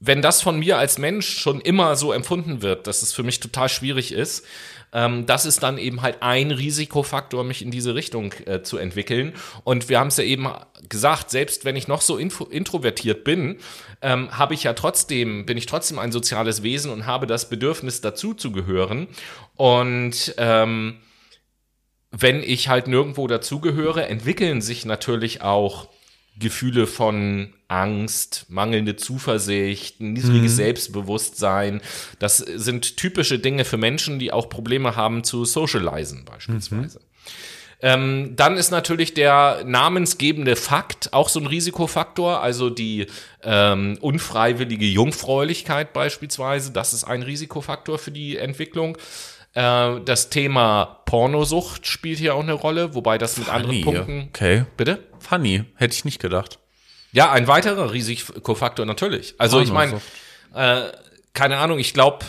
[0.00, 3.40] wenn das von mir als Mensch schon immer so empfunden wird, dass es für mich
[3.40, 4.44] total schwierig ist,
[4.92, 9.34] ähm, das ist dann eben halt ein Risikofaktor, mich in diese Richtung äh, zu entwickeln.
[9.64, 10.48] Und wir haben es ja eben
[10.88, 13.58] gesagt, selbst wenn ich noch so introvertiert bin,
[14.02, 18.00] ähm, habe ich ja trotzdem, bin ich trotzdem ein soziales Wesen und habe das Bedürfnis
[18.00, 19.08] dazu zu gehören.
[19.56, 20.98] Und ähm,
[22.10, 25.88] wenn ich halt nirgendwo dazugehöre, entwickeln sich natürlich auch
[26.38, 31.80] Gefühle von Angst, mangelnde Zuversicht, niedriges Selbstbewusstsein.
[32.18, 37.00] Das sind typische Dinge für Menschen, die auch Probleme haben zu socialisen beispielsweise.
[37.82, 43.06] Ähm, dann ist natürlich der namensgebende Fakt auch so ein Risikofaktor, also die
[43.42, 48.96] ähm, unfreiwillige Jungfräulichkeit beispielsweise, das ist ein Risikofaktor für die Entwicklung.
[49.56, 54.28] Äh, das Thema Pornosucht spielt hier auch eine Rolle, wobei das mit anderen Punkten.
[54.28, 54.66] Okay.
[54.76, 54.98] Bitte?
[55.18, 56.58] Funny, hätte ich nicht gedacht.
[57.12, 59.34] Ja, ein weiterer Risikofaktor natürlich.
[59.38, 60.02] Also ich meine,
[60.54, 60.82] äh,
[61.32, 62.26] keine Ahnung, ich glaube,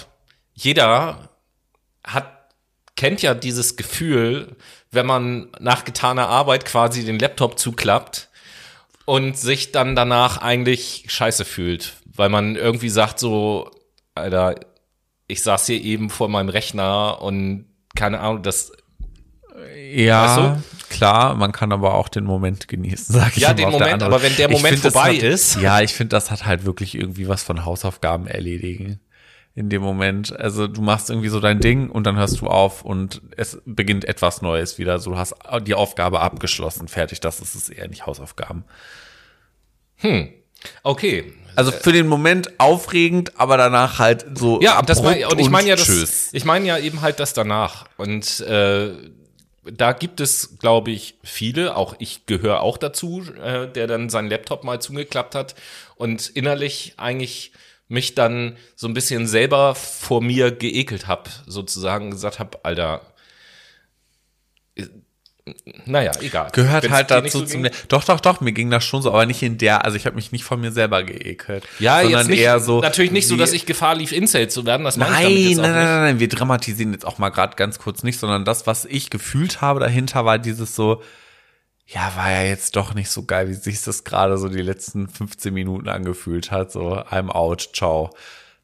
[0.54, 1.30] jeder
[2.06, 2.34] hat
[2.96, 4.56] kennt ja dieses Gefühl,
[4.92, 8.30] wenn man nach getaner Arbeit quasi den Laptop zuklappt
[9.06, 13.70] und sich dann danach eigentlich scheiße fühlt, weil man irgendwie sagt so,
[14.16, 14.56] Alter,
[15.28, 17.66] ich saß hier eben vor meinem Rechner und
[17.96, 18.72] keine Ahnung, das
[19.94, 24.04] Ja, Weißt klar, man kann aber auch den Moment genießen, sag ich Ja, den Moment,
[24.04, 26.96] aber wenn der Moment find, vorbei hat, ist- Ja, ich finde, das hat halt wirklich
[26.96, 29.00] irgendwie was von Hausaufgaben erledigen
[29.56, 30.38] in dem Moment.
[30.40, 34.06] Also du machst irgendwie so dein Ding und dann hörst du auf und es beginnt
[34.06, 35.00] etwas Neues wieder.
[35.00, 37.22] So, du hast die Aufgabe abgeschlossen, fertig.
[37.22, 38.66] Das ist es eher nicht Hausaufgaben.
[40.84, 41.34] okay.
[41.58, 44.62] Also für den Moment aufregend, aber danach halt so.
[44.62, 47.88] Ja, das mein, und ich meine ja das, ich meine ja eben halt das danach
[47.97, 48.91] und äh,
[49.64, 54.30] da gibt es, glaube ich, viele, auch ich gehöre auch dazu, äh, der dann seinen
[54.30, 55.55] Laptop mal zugeklappt hat
[55.95, 57.51] und innerlich eigentlich
[57.88, 63.01] mich dann so ein bisschen selber vor mir geekelt habe, sozusagen gesagt habe, Alter,
[65.86, 66.50] naja, egal.
[66.52, 67.64] Gehört Wenn's halt dazu so zum.
[67.64, 67.72] ging.
[67.88, 70.16] Doch, doch, doch, mir ging das schon so, aber nicht in der, also ich habe
[70.16, 71.64] mich nicht von mir selber geekelt.
[71.80, 72.82] Ja, sondern jetzt nicht, eher so.
[72.82, 74.84] natürlich nicht so, dass ich Gefahr lief, Incel zu werden.
[74.84, 77.56] Das meine ich damit Nein, nein, nein, nein, nein, wir dramatisieren jetzt auch mal gerade
[77.56, 81.02] ganz kurz nicht, sondern das, was ich gefühlt habe dahinter, war dieses so,
[81.86, 85.08] ja, war ja jetzt doch nicht so geil, wie sich das gerade so die letzten
[85.08, 88.10] 15 Minuten angefühlt hat, so I'm out, ciao.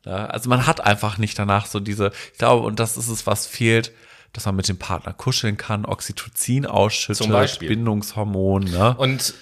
[0.05, 3.25] Ja, also man hat einfach nicht danach so diese, ich glaube, und das ist es,
[3.25, 3.93] was fehlt,
[4.33, 7.59] dass man mit dem Partner kuscheln kann, Oxytocin ausschüttet.
[7.59, 8.95] Bindungshormon, ne?
[8.97, 9.33] Und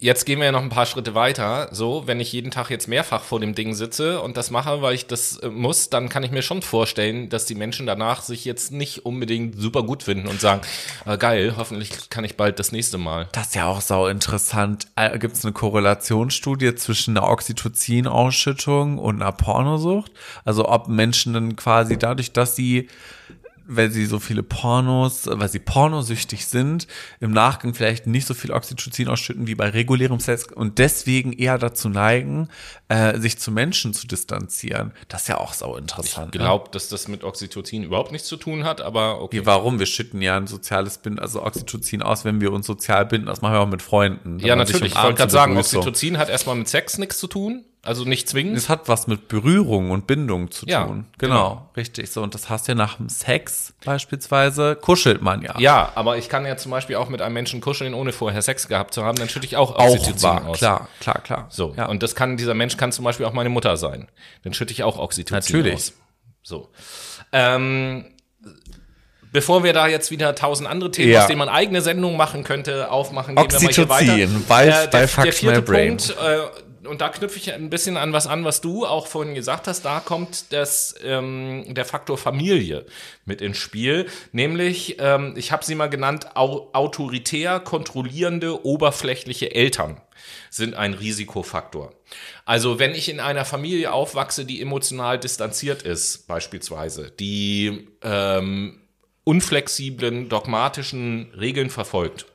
[0.00, 1.68] jetzt gehen wir ja noch ein paar Schritte weiter.
[1.72, 4.94] So, wenn ich jeden Tag jetzt mehrfach vor dem Ding sitze und das mache, weil
[4.94, 8.44] ich das äh, muss, dann kann ich mir schon vorstellen, dass die Menschen danach sich
[8.44, 10.60] jetzt nicht unbedingt super gut finden und sagen,
[11.04, 13.28] äh, geil, hoffentlich kann ich bald das nächste Mal.
[13.32, 14.86] Das ist ja auch sau interessant.
[15.18, 20.12] Gibt es eine Korrelationsstudie zwischen einer Oxytocin-Ausschüttung und einer Pornosucht?
[20.44, 22.88] Also ob Menschen dann quasi dadurch, dass sie,
[23.68, 26.88] weil sie so viele Pornos, weil sie pornosüchtig sind,
[27.20, 31.58] im Nachgang vielleicht nicht so viel Oxytocin ausschütten wie bei regulärem Sex und deswegen eher
[31.58, 32.48] dazu neigen,
[32.88, 34.92] äh, sich zu Menschen zu distanzieren.
[35.08, 36.34] Das ist ja auch sau interessant.
[36.34, 39.42] Ich glaube, dass das mit Oxytocin überhaupt nichts zu tun hat, aber okay.
[39.42, 39.78] Wie, warum?
[39.78, 43.26] Wir schütten ja ein soziales Binden, also Oxytocin aus, wenn wir uns sozial binden.
[43.26, 44.38] Das machen wir auch mit Freunden.
[44.38, 44.94] Ja, natürlich.
[44.94, 45.80] Ich wollte gerade sagen, Begrüßung.
[45.80, 48.56] Oxytocin hat erstmal mit Sex nichts zu tun, also nicht zwingend.
[48.56, 51.06] Es hat was mit Berührung und Bindung zu Ja, tun.
[51.18, 52.10] Genau, richtig.
[52.10, 55.54] So, und das hast du ja nach dem Sex beispielsweise, kuschelt man ja.
[55.58, 58.68] Ja, aber ich kann ja zum Beispiel auch mit einem Menschen kuscheln, ohne vorher Sex
[58.68, 60.46] gehabt zu haben, dann schütte ich auch auch Oxytocin wahr.
[60.48, 60.58] aus.
[60.58, 61.46] Klar, klar, klar.
[61.50, 61.86] So, ja.
[61.86, 64.08] und das kann, dieser Mensch kann zum Beispiel auch meine Mutter sein.
[64.44, 65.74] Dann schütte ich auch Oxytocin Natürlich.
[65.74, 65.92] aus.
[66.42, 66.68] So.
[67.32, 68.06] Ähm,
[69.32, 71.22] bevor wir da jetzt wieder tausend andere Themen, Ja.
[71.22, 74.44] aus denen man eigene Sendungen machen könnte, aufmachen, gehen wir mal hier Oxytocin, weiter.
[74.48, 75.96] bei- Äh, bei der, Fuck der vierte My Brain.
[75.98, 76.38] Punkt, äh,
[76.88, 79.84] und da knüpfe ich ein bisschen an was an, was du auch vorhin gesagt hast,
[79.84, 82.86] da kommt das, ähm, der Faktor Familie
[83.24, 84.06] mit ins Spiel.
[84.32, 90.00] Nämlich, ähm, ich habe sie mal genannt, au autoritär kontrollierende, oberflächliche Eltern
[90.50, 91.92] sind ein Risikofaktor.
[92.44, 98.80] Also wenn ich in einer Familie aufwachse, die emotional distanziert ist, beispielsweise, die ähm,
[99.24, 102.26] unflexiblen, dogmatischen Regeln verfolgt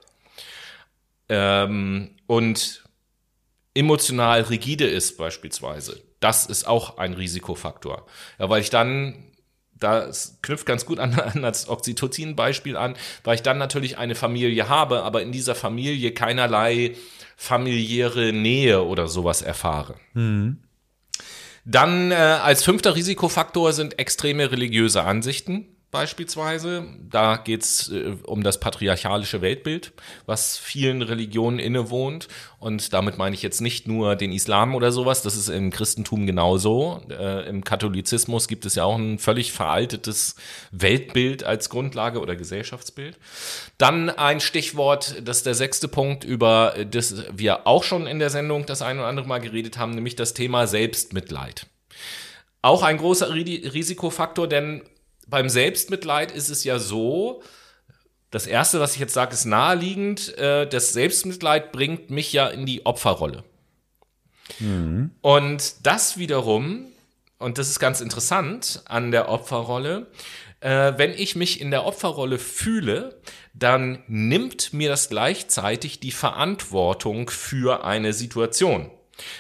[1.29, 2.82] ähm, und
[3.73, 8.05] emotional rigide ist beispielsweise, das ist auch ein Risikofaktor.
[8.39, 9.15] Ja, weil ich dann,
[9.73, 14.69] das knüpft ganz gut an, an das Oxytocin-Beispiel an, weil ich dann natürlich eine Familie
[14.69, 16.95] habe, aber in dieser Familie keinerlei
[17.35, 19.95] familiäre Nähe oder sowas erfahre.
[21.65, 26.85] Dann äh, als fünfter Risikofaktor sind extreme religiöse Ansichten beispielsweise.
[27.09, 29.93] Da geht's äh, um das patriarchalische Weltbild,
[30.25, 32.27] was vielen Religionen innewohnt.
[32.59, 36.25] Und damit meine ich jetzt nicht nur den Islam oder sowas, das ist im Christentum
[36.25, 37.01] genauso.
[37.09, 40.35] Äh, Im Katholizismus gibt es ja auch ein völlig veraltetes
[40.71, 43.17] Weltbild als Grundlage oder Gesellschaftsbild.
[43.77, 48.29] Dann ein Stichwort, das ist der sechste Punkt, über das wir auch schon in der
[48.29, 51.67] Sendung das ein oder andere Mal geredet haben, nämlich das Thema Selbstmitleid.
[52.63, 54.81] Auch ein großer Ri- Risikofaktor, denn
[55.27, 57.41] beim Selbstmitleid ist es ja so,
[58.31, 60.35] das erste, was ich jetzt sage, ist naheliegend.
[60.39, 63.43] Äh, das Selbstmitleid bringt mich ja in die Opferrolle.
[65.21, 66.87] Und das wiederum,
[67.37, 70.07] und das ist ganz interessant an der Opferrolle,
[70.61, 73.19] äh, wenn ich mich in der Opferrolle fühle,
[73.53, 78.89] dann nimmt mir das gleichzeitig die Verantwortung für eine Situation.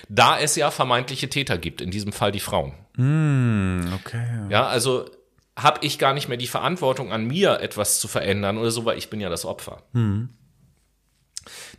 [0.07, 2.73] Da es ja vermeintliche Täter gibt, in diesem Fall die Frauen.
[3.95, 4.25] Okay.
[4.49, 5.09] Ja, also
[5.55, 8.97] habe ich gar nicht mehr die Verantwortung an mir, etwas zu verändern oder so, weil
[8.97, 9.83] ich bin ja das Opfer.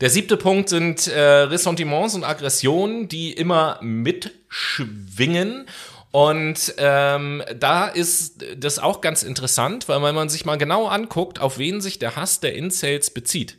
[0.00, 5.66] Der siebte Punkt sind äh, Ressentiments und Aggressionen, die immer mitschwingen.
[6.10, 11.40] Und ähm, da ist das auch ganz interessant, weil wenn man sich mal genau anguckt,
[11.40, 13.58] auf wen sich der Hass der Incels bezieht,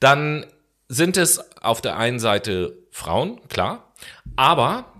[0.00, 0.46] dann
[0.88, 3.92] sind es auf der einen Seite Frauen, klar,
[4.36, 4.93] aber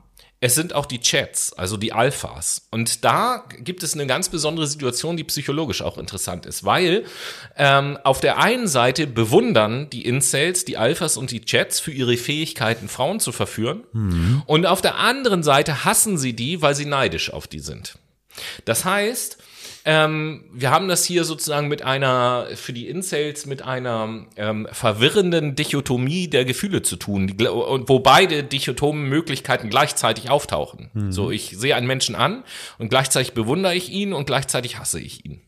[0.44, 2.68] es sind auch die Chats, also die Alphas.
[2.70, 7.06] Und da gibt es eine ganz besondere Situation, die psychologisch auch interessant ist, weil
[7.56, 12.18] ähm, auf der einen Seite bewundern die Incels, die Alphas und die Chats für ihre
[12.18, 13.84] Fähigkeiten, Frauen zu verführen.
[14.44, 17.96] Und auf der anderen Seite hassen sie die, weil sie neidisch auf die sind.
[18.66, 19.38] Das heißt,
[19.86, 25.56] ähm, wir haben das hier sozusagen mit einer, für die Incels, mit einer ähm, verwirrenden
[25.56, 30.90] Dichotomie der Gefühle zu tun, die, wo beide dichotomen Möglichkeiten gleichzeitig auftauchen.
[31.10, 32.44] So, ich sehe einen Menschen an
[32.78, 35.42] und gleichzeitig bewundere ich ihn und gleichzeitig hasse ich ihn.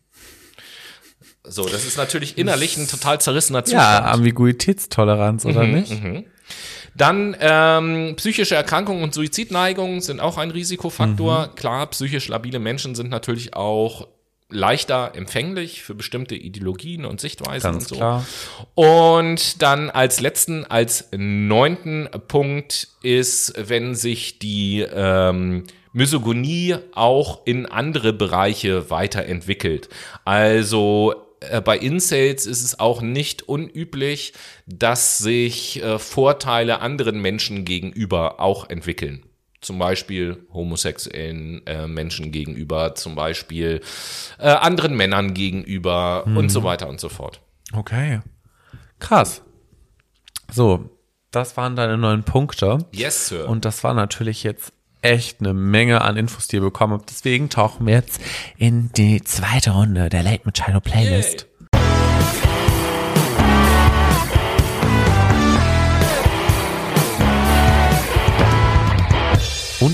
[1.43, 4.05] So, das ist natürlich innerlich ein total zerrissener Zustand.
[4.05, 5.93] Ja, Ambiguitätstoleranz, oder Mhm, nicht?
[6.97, 11.55] Dann ähm, psychische Erkrankungen und Suizidneigungen sind auch ein Risikofaktor.
[11.55, 14.09] Klar, psychisch labile Menschen sind natürlich auch
[14.49, 17.95] leichter empfänglich für bestimmte Ideologien und Sichtweisen Ganz und so.
[17.97, 18.27] klar.
[18.75, 27.67] Und dann als letzten, als neunten Punkt ist, wenn sich die ähm, Misogonie auch in
[27.67, 29.89] andere Bereiche weiterentwickelt.
[30.25, 34.33] Also äh, bei Incels ist es auch nicht unüblich,
[34.67, 39.25] dass sich äh, Vorteile anderen Menschen gegenüber auch entwickeln.
[39.61, 43.81] Zum Beispiel homosexuellen äh, Menschen gegenüber, zum Beispiel
[44.39, 47.41] äh, anderen Männern gegenüber und so weiter und so fort.
[47.73, 48.21] Okay.
[48.99, 49.43] Krass.
[50.53, 50.91] So,
[51.31, 52.79] das waren deine neun Punkte.
[52.93, 53.49] Yes, Sir.
[53.49, 57.11] Und das war natürlich jetzt echt eine Menge an Infos, die ihr bekommen habt.
[57.11, 58.21] Deswegen tauchen wir jetzt
[58.57, 61.47] in die zweite Runde der Late Machado Playlist.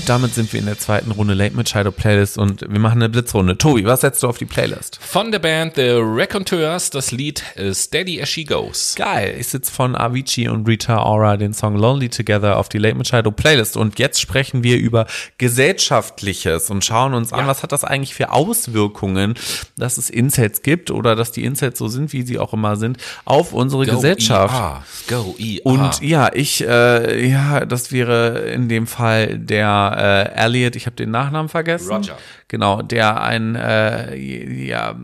[0.03, 3.07] Und damit sind wir in der zweiten Runde Late Machado Playlist und wir machen eine
[3.07, 3.57] Blitzrunde.
[3.57, 4.99] Tobi, was setzt du auf die Playlist?
[5.01, 7.41] Von der Band The Raconteurs das Lied
[7.71, 8.95] Steady As She Goes.
[8.97, 9.33] Geil.
[9.39, 13.31] Ich sitze von Avicii und Rita Ora den Song Lonely Together auf die Late Machado
[13.31, 13.77] Playlist.
[13.77, 17.47] Und jetzt sprechen wir über Gesellschaftliches und schauen uns an, Ja.
[17.47, 19.35] was hat das eigentlich für Auswirkungen,
[19.77, 22.97] dass es Incels gibt oder dass die Incels so sind, wie sie auch immer sind,
[23.23, 24.53] auf unsere Gesellschaft.
[24.53, 24.83] IA.
[25.07, 25.61] Go IA.
[25.63, 30.95] Und ja, ich, äh, ja, das wäre in dem Fall der äh, Elliot, ich habe
[30.95, 31.91] den Nachnamen vergessen.
[31.93, 32.17] Roger.
[32.47, 34.95] Genau, der ein, äh, ja,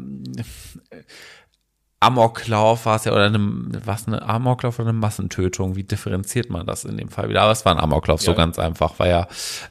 [2.01, 3.39] Amoklauf war es ja, oder eine,
[3.85, 5.75] was eine Amoklauf oder eine Massentötung?
[5.75, 7.41] Wie differenziert man das in dem Fall wieder?
[7.41, 8.37] Aber es war ein Amoklauf, so Ja.
[8.37, 8.97] ganz einfach.
[8.99, 9.27] War ja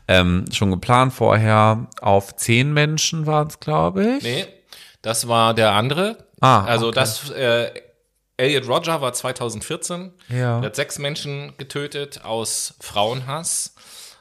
[0.09, 1.87] ähm, schon geplant vorher.
[2.03, 4.23] Auf zehn Menschen waren es, glaube ich.
[4.23, 4.47] Nee,
[5.01, 6.19] das war der andere.
[6.41, 6.95] Ah, also okay.
[6.97, 7.71] das äh,
[8.37, 10.13] Elliot Roger war 2014.
[10.29, 10.59] Ja.
[10.59, 13.75] Er hat sechs Menschen getötet aus Frauenhass.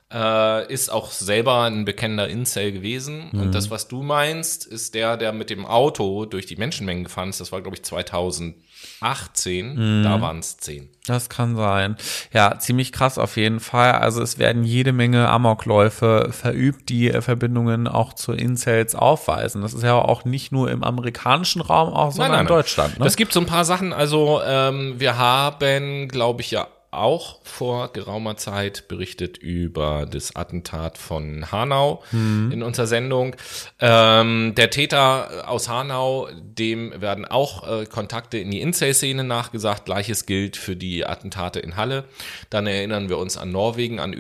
[0.10, 3.30] Äh, ist auch selber ein bekennender Incel gewesen.
[3.34, 3.42] Mhm.
[3.42, 7.28] Und das, was du meinst, ist der, der mit dem Auto durch die Menschenmengen gefahren
[7.28, 7.42] ist.
[7.42, 9.76] Das war, glaube ich, 2018.
[9.76, 10.04] Mhm.
[10.04, 10.88] Da waren es zehn.
[11.08, 11.98] Das kann sein.
[12.32, 13.92] Ja, ziemlich krass auf jeden Fall.
[13.92, 19.62] Also es werden jede Menge Amokläufe verübt, die äh, Verbindungen auch zu Incels aufweisen.
[19.62, 22.98] Das ist ja auch nicht nur im amerikanischen Raum, auch sondern in Deutschland.
[22.98, 23.06] Ne?
[23.06, 23.92] Es gibt so ein paar Sachen.
[23.92, 30.98] Also ähm, wir haben, glaube ich, ja auch vor geraumer Zeit berichtet über das Attentat
[30.98, 32.04] von Hanau
[32.52, 33.36] in unserer Sendung.
[33.80, 39.86] Ähm, der Täter aus Hanau, dem werden auch äh, Kontakte in die Incel-Szene nachgesagt.
[39.86, 42.06] Gleiches gilt für die Attentate in Halle.
[42.50, 44.14] Dann erinnern wir uns an Norwegen, an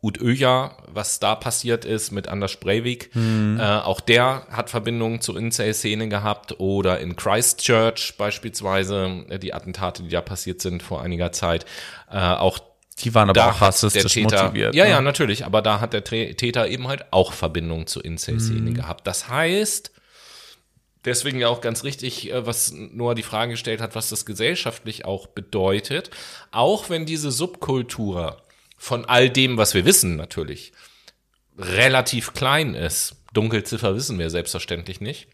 [0.00, 3.10] Ut Utøya, was da passiert ist mit Anders Breivik.
[3.16, 10.04] Äh, auch der hat Verbindungen zur Incel-Szene gehabt oder in Christchurch beispielsweise äh, die Attentate,
[10.04, 11.66] die da passiert sind vor einiger Zeit.
[12.10, 12.60] Äh, auch
[13.00, 14.74] die waren aber da auch rassistisch Täter, motiviert.
[14.74, 14.90] ja, ne?
[14.90, 19.06] ja, natürlich, aber da hat der Täter eben halt auch Verbindungen zur Incel-Szene gehabt.
[19.06, 19.92] Das heißt,
[21.04, 25.04] deswegen ja auch ganz richtig, äh, was Noah die Frage gestellt hat, was das gesellschaftlich
[25.04, 26.10] auch bedeutet.
[26.50, 28.36] Auch wenn diese Subkultur
[28.78, 30.72] von all dem, was wir wissen, natürlich
[31.58, 33.16] relativ klein ist.
[33.34, 35.28] Dunkelziffer wissen wir selbstverständlich nicht.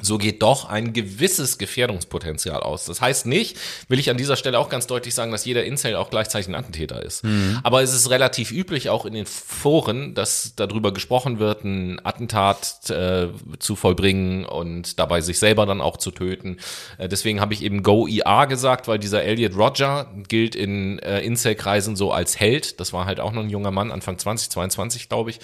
[0.00, 2.86] So geht doch ein gewisses Gefährdungspotenzial aus.
[2.86, 5.96] Das heißt nicht, will ich an dieser Stelle auch ganz deutlich sagen, dass jeder Incel
[5.96, 7.22] auch gleichzeitig ein Attentäter ist.
[7.62, 12.88] Aber es ist relativ üblich, auch in den Foren, dass darüber gesprochen wird, ein Attentat
[12.90, 13.28] äh,
[13.58, 16.56] zu vollbringen und dabei sich selber dann auch zu töten.
[16.96, 21.20] Äh, deswegen habe ich eben Go IA gesagt, weil dieser Elliot Roger gilt in äh,
[21.20, 22.80] Incel-Kreisen so als Held.
[22.80, 25.38] Das war halt auch noch ein junger Mann, Anfang 20, 22, glaube ich,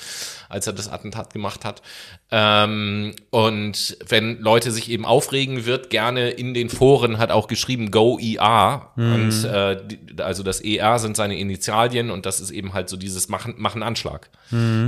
[0.49, 1.82] als er das Attentat gemacht hat.
[2.30, 7.91] Ähm, und wenn Leute sich eben aufregen, wird gerne in den Foren hat auch geschrieben
[7.91, 8.93] Go ER.
[8.97, 9.76] Und äh,
[10.22, 13.82] also das ER sind seine Initialien und das ist eben halt so dieses Machen, machen
[13.82, 14.30] Anschlag.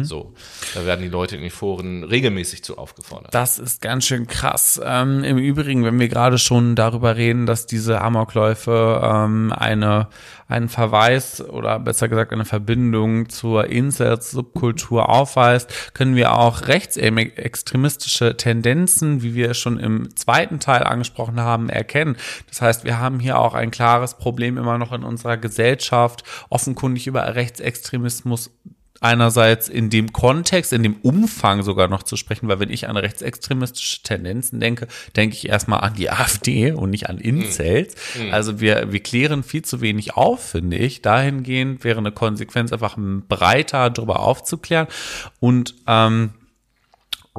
[0.03, 0.35] So.
[0.75, 3.35] Da werden die Leute in den Foren regelmäßig zu aufgefordert.
[3.35, 4.81] Das ist ganz schön krass.
[4.83, 10.09] Ähm, Im Übrigen, wenn wir gerade schon darüber reden, dass diese Amokläufe ähm, eine,
[10.51, 19.23] einen Verweis oder besser gesagt eine Verbindung zur Incels-Subkultur aufweist, können wir auch rechtsextremistische Tendenzen,
[19.23, 22.17] wie wir schon im zweiten Teil angesprochen haben, erkennen.
[22.49, 27.07] Das heißt, wir haben hier auch ein klares Problem immer noch in unserer Gesellschaft, offenkundig
[27.07, 28.51] über Rechtsextremismus
[29.01, 32.97] einerseits in dem Kontext, in dem Umfang sogar noch zu sprechen, weil wenn ich an
[32.97, 34.87] rechtsextremistische Tendenzen denke,
[35.17, 37.95] denke ich erstmal an die AfD und nicht an Incels.
[38.31, 41.03] Also wir, wir klären viel zu wenig auf, finde ich.
[41.03, 44.87] Dahingehend wäre eine Konsequenz einfach breiter darüber aufzuklären
[45.41, 46.31] und ähm,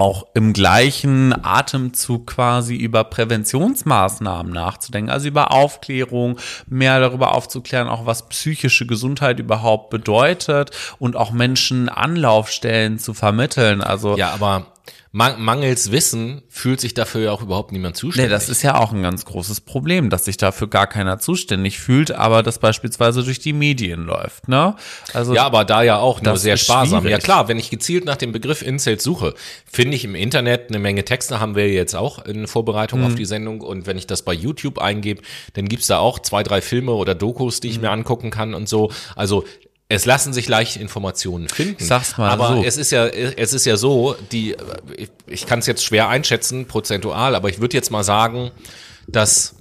[0.02, 8.08] auch im gleichen Atemzug quasi über Präventionsmaßnahmen nachzudenken, also über Aufklärung, mehr darüber aufzuklären, auch
[8.08, 13.82] was psychische Gesundheit überhaupt bedeutet und auch Menschen Anlaufstellen zu vermitteln.
[13.82, 14.66] Also ja, aber
[15.14, 18.30] mangels Wissen fühlt sich dafür ja auch überhaupt niemand zuständig.
[18.30, 21.80] Nee, das ist ja auch ein ganz großes Problem, dass sich dafür gar keiner zuständig
[21.80, 24.76] fühlt, aber das beispielsweise durch die Medien läuft, ne?
[25.14, 27.02] Also ja, aber da ja auch nur sehr sparsam.
[27.02, 27.12] Schwierig.
[27.12, 29.34] Ja klar, wenn ich gezielt nach dem Begriff Incels suche,
[29.70, 33.08] finde ich im Internet eine Menge Texte, haben wir jetzt auch in Vorbereitung mhm.
[33.08, 35.22] auf die Sendung und wenn ich das bei YouTube eingebe,
[35.54, 37.82] dann gibt's da auch zwei, drei Filme oder Dokus, die ich mhm.
[37.82, 38.92] mir angucken kann und so.
[39.18, 39.44] Also
[39.92, 41.84] es lassen sich leicht Informationen finden.
[41.84, 42.64] Sag's mal aber so.
[42.64, 44.56] es ist ja, es ist ja so, die,
[44.96, 48.52] ich, ich kann es jetzt schwer einschätzen, prozentual, aber ich würde jetzt mal sagen,
[49.08, 49.56] dass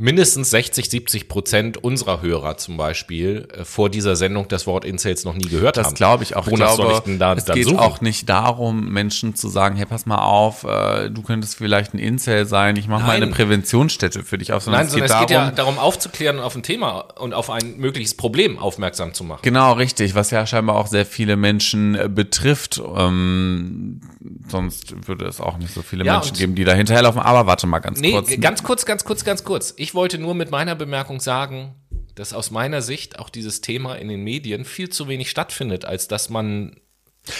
[0.00, 5.24] mindestens 60, 70 Prozent unserer Hörer zum Beispiel äh, vor dieser Sendung das Wort Incels
[5.24, 5.92] noch nie gehört das haben.
[5.92, 6.46] Das glaube ich auch.
[6.46, 7.78] Wonach ich glaube, soll ich denn da, es geht suchen?
[7.78, 11.98] auch nicht darum, Menschen zu sagen, hey, pass mal auf, äh, du könntest vielleicht ein
[11.98, 14.64] Incel sein, ich mache mal eine Präventionsstätte für dich auf.
[14.64, 17.00] Sondern Nein, sondern es geht, es geht darum, ja darum aufzuklären und auf ein Thema
[17.18, 19.40] und auf ein mögliches Problem aufmerksam zu machen.
[19.42, 22.82] Genau, richtig, was ja scheinbar auch sehr viele Menschen äh, betrifft.
[22.96, 24.00] Ähm,
[24.48, 27.20] sonst würde es auch nicht so viele ja, Menschen geben, die da hinterherlaufen.
[27.20, 28.30] Aber warte mal ganz nee, kurz.
[28.40, 29.74] Ganz kurz, ganz kurz, ganz kurz.
[29.76, 31.74] Ich wollte nur mit meiner Bemerkung sagen,
[32.14, 36.08] dass aus meiner Sicht auch dieses Thema in den Medien viel zu wenig stattfindet, als
[36.08, 36.76] dass man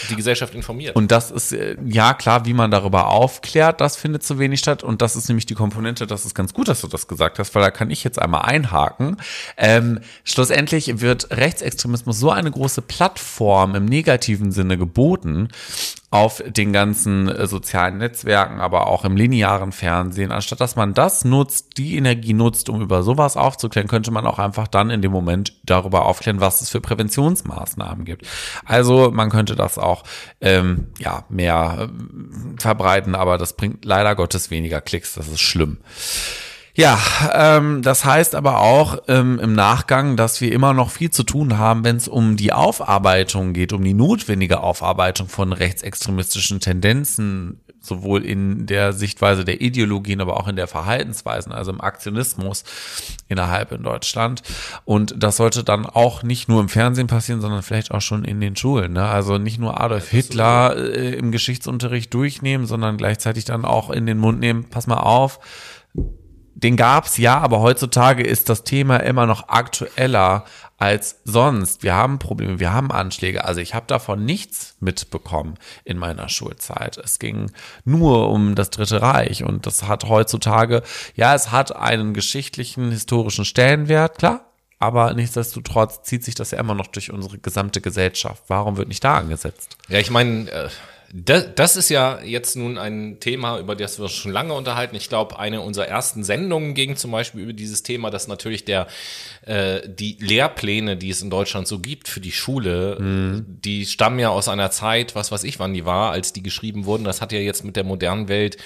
[0.09, 0.97] die Gesellschaft informiert.
[0.97, 4.83] Und das ist, äh, ja klar, wie man darüber aufklärt, das findet zu wenig statt.
[4.83, 7.55] Und das ist nämlich die Komponente, das ist ganz gut, dass du das gesagt hast,
[7.55, 9.19] weil da kann ich jetzt einmal einhaken.
[9.57, 15.49] Ähm, schlussendlich wird Rechtsextremismus so eine große Plattform im negativen Sinne geboten,
[16.15, 20.31] auf den ganzen äh, sozialen Netzwerken, aber auch im linearen Fernsehen.
[20.31, 24.39] Anstatt dass man das nutzt, die Energie nutzt, um über sowas aufzuklären, könnte man auch
[24.39, 28.29] einfach dann in dem Moment darüber aufklären, was es für Präventionsmaßnahmen gibt.
[28.65, 30.05] Also man könnte das auch
[30.41, 35.15] ähm, ja mehr äh, verbreiten, aber das bringt leider Gottes weniger Klicks.
[35.15, 35.79] Das ist schlimm.
[36.77, 36.99] Ja,
[37.33, 41.57] ähm, das heißt aber auch ähm, im Nachgang, dass wir immer noch viel zu tun
[41.57, 48.25] haben, wenn es um die Aufarbeitung geht, um die notwendige Aufarbeitung von rechtsextremistischen Tendenzen, sowohl
[48.25, 52.65] in der Sichtweise der Ideologien, aber auch in der Verhaltensweisen, also im Aktionismus
[53.29, 54.43] innerhalb in Deutschland.
[54.85, 58.41] Und das sollte dann auch nicht nur im Fernsehen passieren, sondern vielleicht auch schon in
[58.41, 58.95] den Schulen.
[58.95, 59.07] Ne?
[59.07, 64.19] Also nicht nur Adolf Hitler äh, im Geschichtsunterricht durchnehmen, sondern gleichzeitig dann auch in den
[64.19, 65.39] Mund nehmen, pass mal auf,
[66.55, 70.45] den gab's ja, aber heutzutage ist das Thema immer noch aktueller
[70.79, 71.83] als sonst.
[71.83, 73.45] Wir haben Probleme, wir haben Anschläge.
[73.45, 76.97] Also ich habe davon nichts mitbekommen in meiner Schulzeit.
[76.99, 77.51] Es ging
[77.85, 80.83] nur um das Dritte Reich und das hat heutzutage,
[81.15, 84.53] ja, es hat einen geschichtlichen, historischen Stellenwert, klar.
[84.79, 88.43] Aber nichtsdestotrotz zieht sich das ja immer noch durch unsere gesamte Gesellschaft.
[88.49, 89.77] Warum wird nicht da angesetzt?
[89.89, 90.69] Ja, ich meine, äh
[91.13, 94.97] das, das ist ja jetzt nun ein Thema, über das wir schon lange unterhalten.
[94.97, 98.87] Ich glaube, eine unserer ersten Sendungen ging zum Beispiel über dieses Thema, dass natürlich der
[99.47, 103.45] äh, die Lehrpläne, die es in Deutschland so gibt für die Schule, mhm.
[103.47, 106.85] die stammen ja aus einer Zeit, was weiß ich, wann die war, als die geschrieben
[106.85, 107.05] wurden.
[107.05, 108.57] Das hat ja jetzt mit der modernen Welt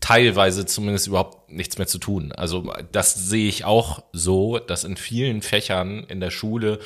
[0.00, 2.32] teilweise zumindest überhaupt nichts mehr zu tun.
[2.32, 6.80] Also das sehe ich auch so, dass in vielen Fächern in der Schule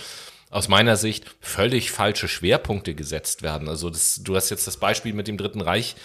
[0.51, 3.69] aus meiner Sicht völlig falsche Schwerpunkte gesetzt werden.
[3.69, 5.97] Also das, du hast jetzt das Beispiel mit dem Dritten Reich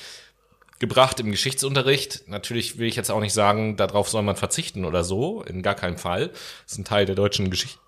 [0.79, 2.23] gebracht im Geschichtsunterricht.
[2.27, 5.75] Natürlich will ich jetzt auch nicht sagen, darauf soll man verzichten oder so, in gar
[5.75, 6.29] keinem Fall.
[6.63, 7.79] Das ist ein Teil der deutschen Geschichte.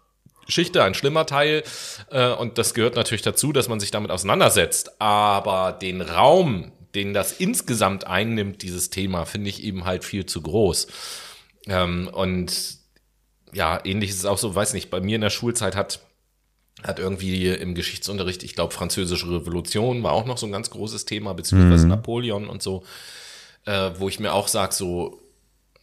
[0.45, 1.63] Geschichte, ein schlimmer Teil.
[2.11, 5.01] Äh, und das gehört natürlich dazu, dass man sich damit auseinandersetzt.
[5.01, 10.41] Aber den Raum, den das insgesamt einnimmt, dieses Thema, finde ich eben halt viel zu
[10.41, 10.87] groß.
[11.67, 12.77] Ähm, und
[13.53, 15.99] ja, ähnlich ist es auch so, weiß nicht, bei mir in der Schulzeit hat
[16.85, 21.05] hat irgendwie im Geschichtsunterricht, ich glaube, französische Revolution war auch noch so ein ganz großes
[21.05, 21.89] Thema, beziehungsweise mhm.
[21.89, 22.83] Napoleon und so,
[23.65, 25.19] äh, wo ich mir auch sage, so,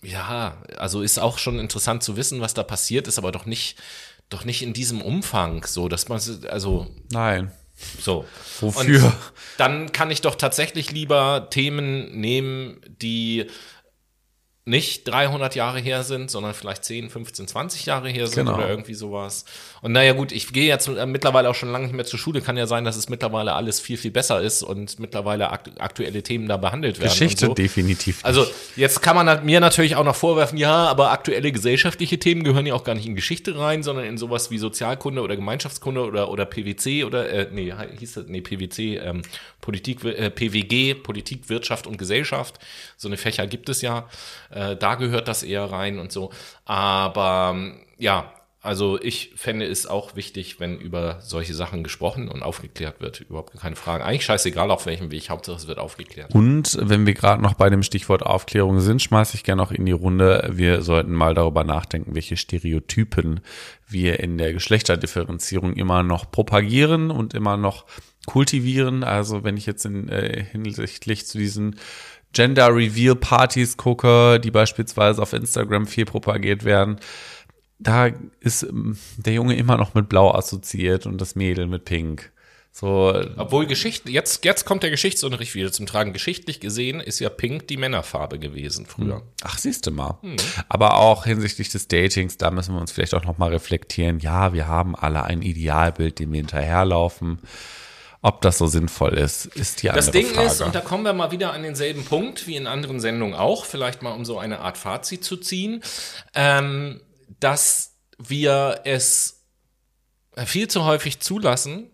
[0.02, 3.78] ja, also ist auch schon interessant zu wissen, was da passiert ist, aber doch nicht,
[4.28, 6.86] doch nicht in diesem Umfang, so, dass man, also.
[7.10, 7.52] Nein.
[8.00, 8.24] So.
[8.60, 9.04] Wofür?
[9.04, 9.14] Und
[9.58, 13.46] dann kann ich doch tatsächlich lieber Themen nehmen, die
[14.64, 18.58] nicht 300 Jahre her sind, sondern vielleicht 10, 15, 20 Jahre her sind genau.
[18.58, 19.44] oder irgendwie sowas.
[19.82, 22.40] Und naja gut, ich gehe jetzt äh, mittlerweile auch schon lange nicht mehr zur Schule.
[22.40, 26.22] Kann ja sein, dass es mittlerweile alles viel, viel besser ist und mittlerweile akt aktuelle
[26.22, 27.10] Themen da behandelt werden.
[27.10, 27.54] Geschichte so.
[27.54, 28.18] definitiv.
[28.18, 28.24] Nicht.
[28.24, 32.64] Also jetzt kann man mir natürlich auch noch vorwerfen, ja, aber aktuelle gesellschaftliche Themen gehören
[32.64, 36.30] ja auch gar nicht in Geschichte rein, sondern in sowas wie Sozialkunde oder Gemeinschaftskunde oder,
[36.30, 39.22] oder PwC oder, äh, nee, hieß das, nee, PwC, ähm,
[39.60, 42.60] Politik, äh, PWG, Politik, Wirtschaft und Gesellschaft.
[42.96, 44.08] So eine Fächer gibt es ja.
[44.50, 46.30] Äh, da gehört das eher rein und so.
[46.66, 47.56] Aber
[47.98, 48.32] ja,
[48.64, 53.20] Also ich fände es auch wichtig, wenn über solche Sachen gesprochen und aufgeklärt wird.
[53.20, 54.04] Überhaupt keine Frage.
[54.04, 55.30] Eigentlich scheißegal auf welchem Weg.
[55.30, 56.32] Hauptsache es wird aufgeklärt.
[56.32, 59.84] Und wenn wir gerade noch bei dem Stichwort Aufklärung sind, schmeiße ich gerne noch in
[59.84, 60.48] die Runde.
[60.52, 63.40] Wir sollten mal darüber nachdenken, welche Stereotypen
[63.88, 67.84] wir in der Geschlechterdifferenzierung immer noch propagieren und immer noch
[68.26, 69.02] kultivieren.
[69.02, 71.80] Also wenn ich jetzt in, äh, hinsichtlich zu diesen
[72.32, 76.98] Gender Reveal Partys gucke, die beispielsweise auf Instagram viel propagiert werden,
[77.82, 78.10] da
[78.40, 82.30] ist ähm, der Junge immer noch mit Blau assoziiert und das Mädel mit Pink.
[82.74, 86.14] So, Obwohl Geschichte, jetzt, jetzt kommt der Geschichtsunterricht wieder zum Tragen.
[86.14, 89.20] Geschichtlich gesehen ist ja Pink die Männerfarbe gewesen früher.
[89.44, 90.18] ach, siehst du mal.
[90.70, 94.20] Aber auch hinsichtlich des Datings, da müssen wir uns vielleicht auch nochmal reflektieren.
[94.20, 97.40] Ja, wir haben alle ein Idealbild, dem wir hinterherlaufen.
[98.22, 100.46] Ob das so sinnvoll ist, ist die andere Das Ding Frage.
[100.46, 103.66] ist, und da kommen wir mal wieder an denselben Punkt wie in anderen Sendungen auch,
[103.66, 105.82] vielleicht mal um so eine Art Fazit zu ziehen,
[106.34, 107.00] ähm,
[107.42, 109.44] dass wir es
[110.46, 111.90] viel zu häufig zulassen,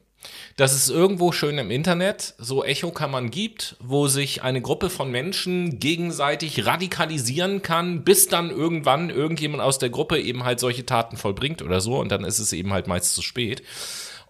[0.57, 5.79] dass es irgendwo schön im Internet so Echokammern gibt, wo sich eine Gruppe von Menschen
[5.79, 11.63] gegenseitig radikalisieren kann, bis dann irgendwann irgendjemand aus der Gruppe eben halt solche Taten vollbringt
[11.63, 13.63] oder so und dann ist es eben halt meist zu spät.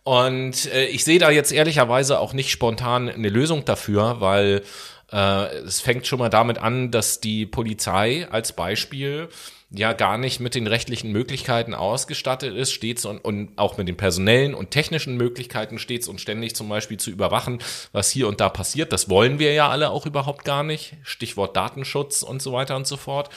[0.05, 4.63] Und äh, ich sehe da jetzt ehrlicherweise auch nicht spontan eine Lösung dafür, weil
[5.11, 9.29] äh, es fängt schon mal damit an, dass die Polizei als Beispiel
[9.71, 13.99] ja gar nicht mit den rechtlichen Möglichkeiten ausgestattet ist, stets und, und auch mit den
[13.99, 17.59] personellen und technischen Möglichkeiten stets und ständig zum Beispiel zu überwachen,
[17.93, 18.93] was hier und da passiert.
[18.93, 20.97] Das wollen wir ja alle auch überhaupt gar nicht.
[21.03, 23.29] Stichwort Datenschutz und so weiter und so fort.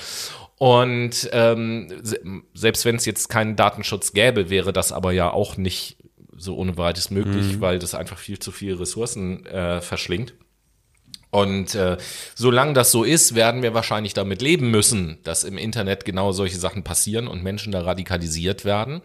[0.57, 2.21] Und ähm, se-
[2.53, 5.97] selbst wenn es jetzt keinen Datenschutz gäbe, wäre das aber ja auch nicht
[6.37, 10.33] so ohne weiteres möglich, weil das einfach viel zu viele Ressourcen äh, verschlingt.
[11.31, 11.95] Und äh,
[12.35, 16.57] solange das so ist, werden wir wahrscheinlich damit leben müssen, dass im Internet genau solche
[16.57, 19.01] Sachen passieren und Menschen da radikalisiert werden.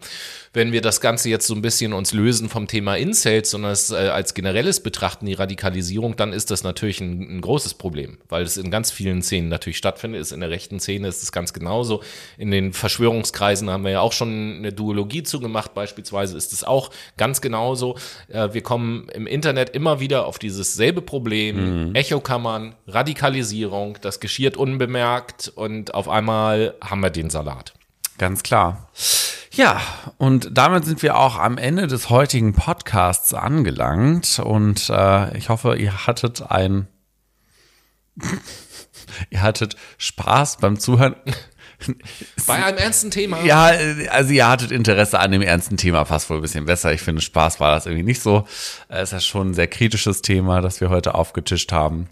[0.51, 3.91] Wenn wir das Ganze jetzt so ein bisschen uns lösen vom Thema Incels, sondern es
[3.91, 8.43] äh, als generelles betrachten, die Radikalisierung, dann ist das natürlich ein, ein großes Problem, weil
[8.43, 10.19] es in ganz vielen Szenen natürlich stattfindet.
[10.19, 12.03] Ist in der rechten Szene ist es ganz genauso.
[12.37, 16.89] In den Verschwörungskreisen haben wir ja auch schon eine Duologie zugemacht, beispielsweise ist es auch
[17.15, 17.97] ganz genauso.
[18.27, 24.57] Äh, wir kommen im Internet immer wieder auf dieses selbe Problem, Echokammern, Radikalisierung, das geschieht
[24.57, 27.75] unbemerkt und auf einmal haben wir den Salat.
[28.17, 28.89] Ganz klar.
[29.51, 29.79] Ja,
[30.17, 34.39] und damit sind wir auch am Ende des heutigen Podcasts angelangt.
[34.43, 36.87] Und äh, ich hoffe, ihr hattet ein.
[39.29, 41.15] ihr hattet Spaß beim Zuhören.
[42.47, 43.43] Bei einem ernsten Thema.
[43.43, 46.91] Ja, äh, also ihr hattet Interesse an dem ernsten Thema, passt wohl ein bisschen besser.
[46.93, 48.45] Ich finde, Spaß war das irgendwie nicht so.
[48.89, 52.07] Es ist ja schon ein sehr kritisches Thema, das wir heute aufgetischt haben.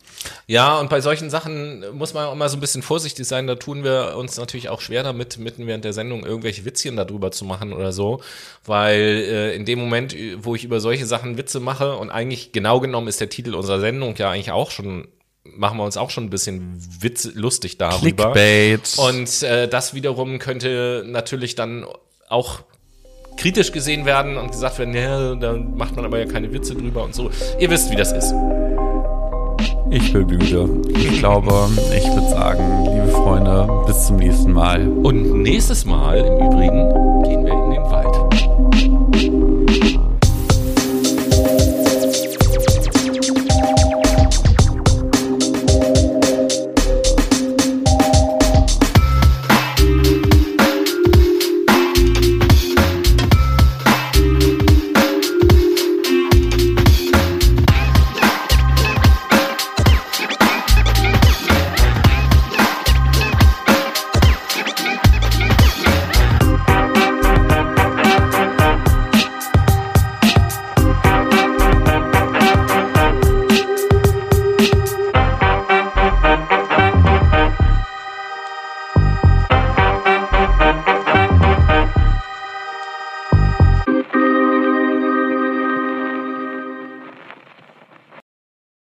[0.47, 3.47] Ja, und bei solchen Sachen muss man auch immer so ein bisschen vorsichtig sein.
[3.47, 7.31] Da tun wir uns natürlich auch schwer damit, mitten während der Sendung irgendwelche Witzchen darüber
[7.31, 8.21] zu machen oder so.
[8.65, 12.79] Weil äh, in dem Moment, wo ich über solche Sachen Witze mache, und eigentlich genau
[12.79, 15.07] genommen ist der Titel unserer Sendung ja eigentlich auch schon,
[15.55, 18.31] machen wir uns auch schon ein bisschen witz lustig darüber.
[18.31, 18.95] Clickbait.
[18.97, 21.85] Und äh, das wiederum könnte natürlich dann
[22.27, 22.61] auch
[23.38, 27.03] kritisch gesehen werden und gesagt werden, ja, da macht man aber ja keine Witze drüber
[27.03, 27.30] und so.
[27.59, 28.34] Ihr wisst, wie das ist.
[29.91, 30.67] Ich bin müde.
[30.89, 34.88] Ich glaube, ich würde sagen, liebe Freunde, bis zum nächsten Mal.
[34.88, 38.14] Und nächstes Mal im Übrigen gehen wir in den Wald.